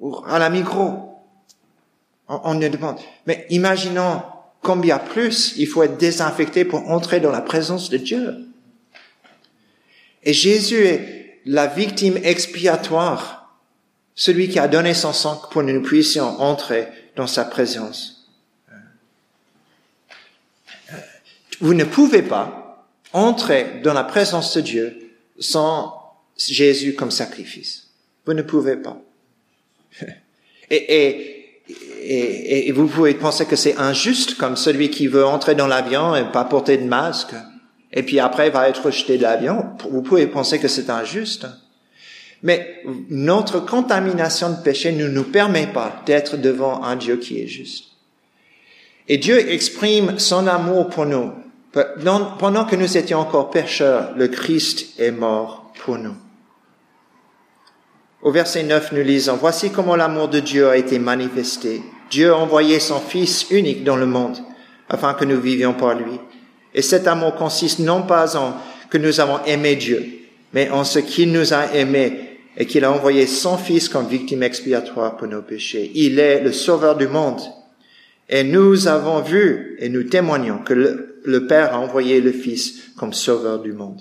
ou 0.00 0.16
à 0.26 0.38
la 0.38 0.50
micro. 0.50 1.14
On, 2.28 2.40
on 2.44 2.54
nous 2.54 2.68
demande. 2.68 2.98
Mais 3.26 3.46
imaginons 3.50 4.22
combien 4.62 4.98
plus 4.98 5.54
il 5.56 5.66
faut 5.66 5.82
être 5.82 5.98
désinfecté 5.98 6.64
pour 6.64 6.90
entrer 6.90 7.20
dans 7.20 7.30
la 7.30 7.40
présence 7.40 7.90
de 7.90 7.96
Dieu. 7.96 8.48
Et 10.24 10.32
Jésus 10.32 10.84
est 10.84 11.40
la 11.46 11.66
victime 11.66 12.18
expiatoire, 12.22 13.56
celui 14.14 14.48
qui 14.48 14.58
a 14.58 14.68
donné 14.68 14.92
son 14.94 15.12
sang 15.12 15.40
pour 15.50 15.62
que 15.62 15.70
nous 15.70 15.82
puissions 15.82 16.40
entrer 16.40 16.88
dans 17.16 17.26
sa 17.26 17.44
présence. 17.44 18.17
Vous 21.60 21.74
ne 21.74 21.84
pouvez 21.84 22.22
pas 22.22 22.86
entrer 23.12 23.80
dans 23.82 23.94
la 23.94 24.04
présence 24.04 24.56
de 24.56 24.60
Dieu 24.60 25.12
sans 25.38 25.94
Jésus 26.36 26.94
comme 26.94 27.10
sacrifice. 27.10 27.88
Vous 28.26 28.34
ne 28.34 28.42
pouvez 28.42 28.76
pas. 28.76 29.00
Et, 30.70 30.76
et, 30.76 31.72
et, 32.02 32.68
et 32.68 32.72
vous 32.72 32.86
pouvez 32.88 33.14
penser 33.14 33.46
que 33.46 33.56
c'est 33.56 33.78
injuste 33.78 34.34
comme 34.34 34.54
celui 34.54 34.90
qui 34.90 35.06
veut 35.06 35.24
entrer 35.24 35.54
dans 35.54 35.66
l'avion 35.66 36.14
et 36.14 36.30
pas 36.30 36.44
porter 36.44 36.76
de 36.76 36.84
masque 36.84 37.34
et 37.92 38.02
puis 38.02 38.20
après 38.20 38.50
va 38.50 38.68
être 38.68 38.90
jeté 38.90 39.16
de 39.16 39.22
l'avion. 39.22 39.64
Vous 39.90 40.02
pouvez 40.02 40.26
penser 40.26 40.58
que 40.58 40.68
c'est 40.68 40.90
injuste. 40.90 41.46
Mais 42.42 42.82
notre 43.08 43.60
contamination 43.60 44.50
de 44.50 44.62
péché 44.62 44.92
ne 44.92 45.08
nous 45.08 45.24
permet 45.24 45.66
pas 45.66 46.02
d'être 46.06 46.36
devant 46.36 46.84
un 46.84 46.96
Dieu 46.96 47.16
qui 47.16 47.40
est 47.40 47.48
juste. 47.48 47.86
Et 49.08 49.16
Dieu 49.16 49.50
exprime 49.50 50.18
son 50.18 50.46
amour 50.46 50.88
pour 50.88 51.06
nous. 51.06 51.32
Pendant 52.38 52.64
que 52.64 52.76
nous 52.76 52.96
étions 52.96 53.18
encore 53.18 53.50
pécheurs, 53.50 54.12
le 54.16 54.28
Christ 54.28 54.98
est 54.98 55.10
mort 55.10 55.72
pour 55.84 55.98
nous. 55.98 56.14
Au 58.22 58.32
verset 58.32 58.64
9, 58.64 58.92
nous 58.92 59.02
lisons, 59.02 59.36
Voici 59.36 59.70
comment 59.70 59.94
l'amour 59.94 60.28
de 60.28 60.40
Dieu 60.40 60.68
a 60.68 60.76
été 60.76 60.98
manifesté. 60.98 61.82
Dieu 62.10 62.32
a 62.32 62.36
envoyé 62.36 62.80
son 62.80 63.00
Fils 63.00 63.46
unique 63.50 63.84
dans 63.84 63.96
le 63.96 64.06
monde, 64.06 64.38
afin 64.88 65.14
que 65.14 65.24
nous 65.24 65.40
vivions 65.40 65.74
par 65.74 65.94
lui. 65.94 66.18
Et 66.74 66.82
cet 66.82 67.06
amour 67.06 67.34
consiste 67.36 67.78
non 67.78 68.02
pas 68.02 68.36
en 68.36 68.54
que 68.90 68.98
nous 68.98 69.20
avons 69.20 69.44
aimé 69.44 69.76
Dieu, 69.76 70.04
mais 70.52 70.70
en 70.70 70.84
ce 70.84 70.98
qu'il 70.98 71.32
nous 71.32 71.52
a 71.52 71.74
aimés 71.74 72.40
et 72.56 72.66
qu'il 72.66 72.84
a 72.84 72.92
envoyé 72.92 73.26
son 73.26 73.56
Fils 73.56 73.88
comme 73.88 74.08
victime 74.08 74.42
expiatoire 74.42 75.16
pour 75.16 75.28
nos 75.28 75.42
péchés. 75.42 75.92
Il 75.94 76.18
est 76.18 76.40
le 76.40 76.52
Sauveur 76.52 76.96
du 76.96 77.06
monde. 77.06 77.40
Et 78.28 78.42
nous 78.42 78.88
avons 78.88 79.20
vu 79.20 79.76
et 79.78 79.88
nous 79.88 80.02
témoignons 80.02 80.58
que 80.58 80.74
le, 80.74 81.17
Père 81.36 81.74
a 81.74 81.78
envoyé 81.78 82.20
le 82.22 82.32
Fils 82.32 82.92
comme 82.96 83.12
Sauveur 83.12 83.60
du 83.60 83.72
monde. 83.72 84.00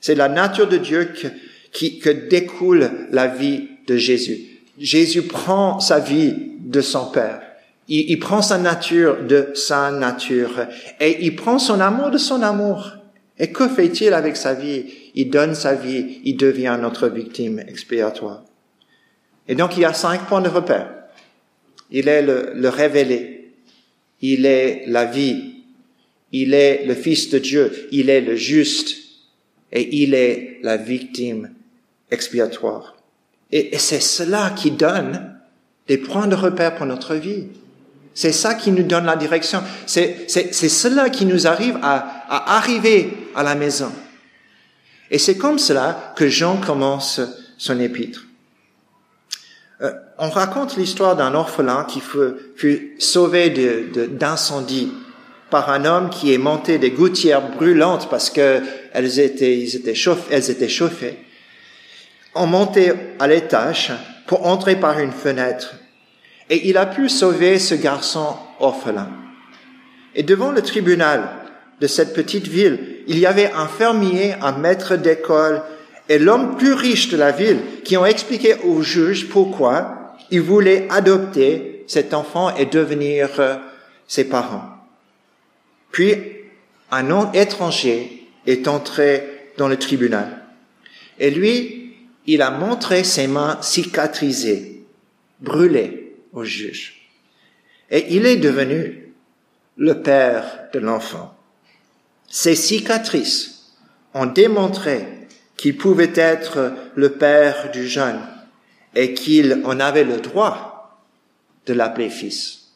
C'est 0.00 0.14
la 0.14 0.28
nature 0.28 0.68
de 0.68 0.76
Dieu 0.76 1.04
que, 1.04 1.28
qui, 1.72 1.98
que 2.00 2.10
découle 2.10 2.90
la 3.12 3.28
vie 3.28 3.68
de 3.86 3.96
Jésus. 3.96 4.60
Jésus 4.78 5.22
prend 5.22 5.80
sa 5.80 6.00
vie 6.00 6.34
de 6.60 6.80
son 6.80 7.06
Père. 7.06 7.40
Il, 7.88 8.10
il, 8.10 8.18
prend 8.18 8.42
sa 8.42 8.58
nature 8.58 9.24
de 9.24 9.50
sa 9.54 9.90
nature 9.90 10.66
et 11.00 11.24
il 11.24 11.34
prend 11.36 11.58
son 11.58 11.80
amour 11.80 12.10
de 12.10 12.18
son 12.18 12.42
amour. 12.42 12.92
Et 13.38 13.52
que 13.52 13.68
fait-il 13.68 14.12
avec 14.12 14.36
sa 14.36 14.54
vie? 14.54 14.84
Il 15.14 15.30
donne 15.30 15.54
sa 15.54 15.74
vie, 15.74 16.20
il 16.24 16.36
devient 16.36 16.76
notre 16.80 17.08
victime 17.08 17.60
expiatoire. 17.60 18.42
Et 19.46 19.54
donc 19.54 19.76
il 19.76 19.80
y 19.80 19.84
a 19.84 19.92
cinq 19.92 20.26
points 20.26 20.42
de 20.42 20.48
repère. 20.48 20.90
Il 21.90 22.08
est 22.08 22.22
le, 22.22 22.52
le 22.54 22.68
révélé, 22.68 23.54
il 24.20 24.44
est 24.44 24.84
la 24.86 25.06
vie, 25.06 25.57
il 26.32 26.54
est 26.54 26.84
le 26.86 26.94
Fils 26.94 27.30
de 27.30 27.38
Dieu, 27.38 27.88
il 27.90 28.10
est 28.10 28.20
le 28.20 28.36
juste 28.36 28.96
et 29.72 30.02
il 30.02 30.14
est 30.14 30.58
la 30.62 30.76
victime 30.76 31.50
expiatoire. 32.10 32.96
Et, 33.50 33.76
c'est 33.78 34.00
cela 34.00 34.50
qui 34.50 34.70
donne 34.70 35.36
des 35.86 35.98
points 35.98 36.26
de 36.26 36.34
repère 36.34 36.74
pour 36.74 36.86
notre 36.86 37.14
vie. 37.14 37.46
C'est 38.14 38.32
ça 38.32 38.54
qui 38.54 38.72
nous 38.72 38.82
donne 38.82 39.06
la 39.06 39.16
direction. 39.16 39.62
C'est, 39.86 40.28
cela 40.28 41.08
qui 41.08 41.24
nous 41.24 41.46
arrive 41.46 41.78
à, 41.82 42.24
à 42.28 42.56
arriver 42.56 43.10
à 43.34 43.42
la 43.42 43.54
maison. 43.54 43.92
Et 45.10 45.18
c'est 45.18 45.36
comme 45.36 45.58
cela 45.58 46.12
que 46.16 46.28
Jean 46.28 46.58
commence 46.58 47.20
son 47.56 47.80
épître. 47.80 48.26
Euh, 49.80 49.92
on 50.18 50.28
raconte 50.28 50.76
l'histoire 50.76 51.16
d'un 51.16 51.34
orphelin 51.34 51.84
qui 51.84 52.00
fut, 52.00 52.34
fut 52.56 52.96
sauvé 52.98 53.50
d'incendie 54.18 54.92
par 55.50 55.70
un 55.70 55.84
homme 55.84 56.10
qui 56.10 56.32
est 56.32 56.38
monté 56.38 56.78
des 56.78 56.90
gouttières 56.90 57.50
brûlantes 57.50 58.08
parce 58.10 58.30
que 58.30 58.60
elles 58.92 59.18
étaient, 59.20 59.58
ils 59.58 59.94
chauffées, 59.94 60.34
elles 60.34 60.50
étaient 60.50 60.68
chauffées. 60.68 61.16
On 62.34 62.46
montait 62.46 62.94
à 63.18 63.26
l'étage 63.26 63.92
pour 64.26 64.46
entrer 64.46 64.76
par 64.76 64.98
une 64.98 65.12
fenêtre 65.12 65.76
et 66.50 66.68
il 66.68 66.76
a 66.76 66.86
pu 66.86 67.08
sauver 67.08 67.58
ce 67.58 67.74
garçon 67.74 68.36
orphelin. 68.60 69.08
Et 70.14 70.22
devant 70.22 70.50
le 70.50 70.62
tribunal 70.62 71.28
de 71.80 71.86
cette 71.86 72.14
petite 72.14 72.48
ville, 72.48 73.02
il 73.06 73.18
y 73.18 73.26
avait 73.26 73.52
un 73.52 73.66
fermier, 73.66 74.34
un 74.42 74.52
maître 74.52 74.96
d'école 74.96 75.62
et 76.08 76.18
l'homme 76.18 76.56
plus 76.56 76.72
riche 76.72 77.08
de 77.08 77.16
la 77.16 77.32
ville 77.32 77.60
qui 77.84 77.96
ont 77.96 78.06
expliqué 78.06 78.56
au 78.64 78.82
juge 78.82 79.28
pourquoi 79.28 80.16
il 80.30 80.42
voulait 80.42 80.86
adopter 80.90 81.84
cet 81.86 82.12
enfant 82.14 82.54
et 82.54 82.66
devenir 82.66 83.28
euh, 83.38 83.56
ses 84.06 84.24
parents. 84.24 84.77
Puis, 85.90 86.14
un 86.90 87.02
nom 87.02 87.32
étranger 87.32 88.28
est 88.46 88.68
entré 88.68 89.52
dans 89.56 89.68
le 89.68 89.76
tribunal. 89.76 90.42
Et 91.18 91.30
lui, 91.30 91.96
il 92.26 92.42
a 92.42 92.50
montré 92.50 93.04
ses 93.04 93.26
mains 93.26 93.58
cicatrisées, 93.62 94.84
brûlées 95.40 96.16
au 96.32 96.44
juge. 96.44 97.08
Et 97.90 98.14
il 98.14 98.26
est 98.26 98.36
devenu 98.36 99.12
le 99.76 100.02
père 100.02 100.68
de 100.72 100.78
l'enfant. 100.78 101.34
Ses 102.28 102.54
cicatrices 102.54 103.72
ont 104.14 104.26
démontré 104.26 105.06
qu'il 105.56 105.76
pouvait 105.76 106.12
être 106.14 106.74
le 106.94 107.12
père 107.12 107.70
du 107.70 107.88
jeune 107.88 108.20
et 108.94 109.14
qu'il 109.14 109.62
en 109.64 109.80
avait 109.80 110.04
le 110.04 110.20
droit 110.20 111.02
de 111.66 111.72
l'appeler 111.72 112.10
fils. 112.10 112.72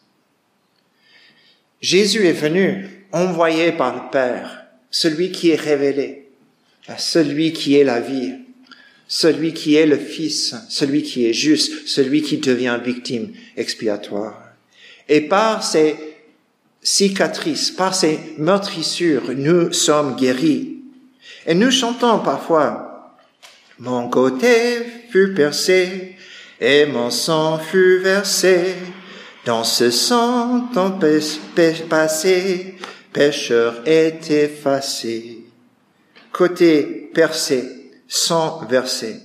Jésus 1.80 2.26
est 2.26 2.32
venu 2.32 3.01
envoyé 3.12 3.72
par 3.72 3.94
le 3.94 4.10
Père, 4.10 4.66
celui 4.90 5.32
qui 5.32 5.50
est 5.50 5.60
révélé, 5.60 6.28
celui 6.98 7.52
qui 7.52 7.76
est 7.76 7.84
la 7.84 8.00
vie, 8.00 8.34
celui 9.06 9.52
qui 9.52 9.76
est 9.76 9.86
le 9.86 9.98
Fils, 9.98 10.54
celui 10.68 11.02
qui 11.02 11.26
est 11.26 11.32
juste, 11.32 11.86
celui 11.86 12.22
qui 12.22 12.38
devient 12.38 12.78
victime 12.82 13.32
expiatoire. 13.56 14.42
Et 15.08 15.20
par 15.20 15.62
ces 15.62 15.96
cicatrices, 16.82 17.70
par 17.70 17.94
ces 17.94 18.18
meurtrissures, 18.38 19.32
nous 19.34 19.72
sommes 19.72 20.16
guéris. 20.16 20.78
Et 21.46 21.54
nous 21.54 21.70
chantons 21.70 22.20
parfois, 22.20 23.16
mon 23.78 24.08
côté 24.08 24.78
fut 25.10 25.34
percé 25.34 26.16
et 26.60 26.86
mon 26.86 27.10
sang 27.10 27.58
fut 27.58 27.98
versé. 27.98 28.74
Dans 29.44 29.64
ce 29.64 29.90
sang, 29.90 30.68
ton 30.72 31.00
passé, 31.88 32.76
pécheur 33.12 33.82
est 33.86 34.30
effacé. 34.30 35.44
Côté 36.32 37.10
percé, 37.12 37.90
sans 38.08 38.64
verset. 38.66 39.20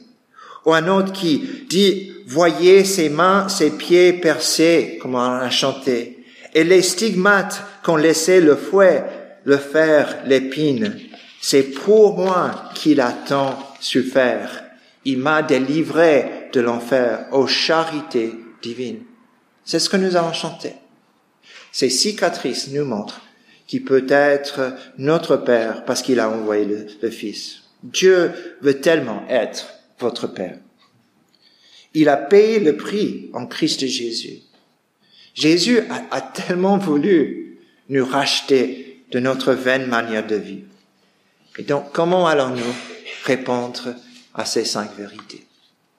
Ou 0.65 0.73
un 0.73 0.87
autre 0.87 1.13
qui 1.13 1.65
dit, 1.69 2.13
voyez 2.27 2.83
ses 2.83 3.09
mains, 3.09 3.47
ses 3.47 3.71
pieds 3.71 4.13
percés, 4.13 4.99
comme 5.01 5.15
on 5.15 5.19
a 5.19 5.49
chanté, 5.49 6.25
et 6.53 6.63
les 6.63 6.81
stigmates 6.81 7.61
qu'ont 7.83 7.95
laissé 7.95 8.41
le 8.41 8.55
fouet, 8.55 9.05
le 9.45 9.57
fer, 9.57 10.17
l'épine. 10.25 10.99
C'est 11.39 11.63
pour 11.63 12.17
moi 12.17 12.71
qu'il 12.75 12.99
a 12.99 13.11
tant 13.11 13.57
souffert. 13.79 14.63
Il 15.05 15.19
m'a 15.19 15.41
délivré 15.41 16.49
de 16.51 16.59
l'enfer 16.59 17.27
aux 17.31 17.47
charités 17.47 18.33
divines. 18.61 19.03
C'est 19.63 19.79
ce 19.79 19.89
que 19.89 19.97
nous 19.97 20.15
avons 20.17 20.33
chanté. 20.33 20.73
Ces 21.71 21.89
cicatrices 21.89 22.69
nous 22.69 22.85
montrent 22.85 23.21
qu'il 23.67 23.83
peut 23.83 24.05
être 24.09 24.73
notre 24.97 25.37
Père 25.37 25.85
parce 25.85 26.01
qu'il 26.01 26.19
a 26.19 26.29
envoyé 26.29 26.65
le, 27.01 27.09
Fils. 27.09 27.63
Dieu 27.83 28.31
veut 28.61 28.79
tellement 28.79 29.23
être 29.29 29.67
votre 29.99 30.27
Père. 30.27 30.57
Il 31.93 32.09
a 32.09 32.17
payé 32.17 32.59
le 32.59 32.77
prix 32.77 33.29
en 33.33 33.45
Christ 33.45 33.85
Jésus. 33.85 34.39
Jésus 35.33 35.81
a, 36.11 36.21
tellement 36.21 36.77
voulu 36.77 37.59
nous 37.89 38.05
racheter 38.05 39.03
de 39.11 39.19
notre 39.19 39.53
vaine 39.53 39.87
manière 39.87 40.25
de 40.25 40.35
vivre. 40.35 40.67
Et 41.57 41.63
donc, 41.63 41.91
comment 41.91 42.27
allons-nous 42.27 42.75
répondre 43.23 43.95
à 44.33 44.45
ces 44.45 44.65
cinq 44.65 44.95
vérités? 44.95 45.46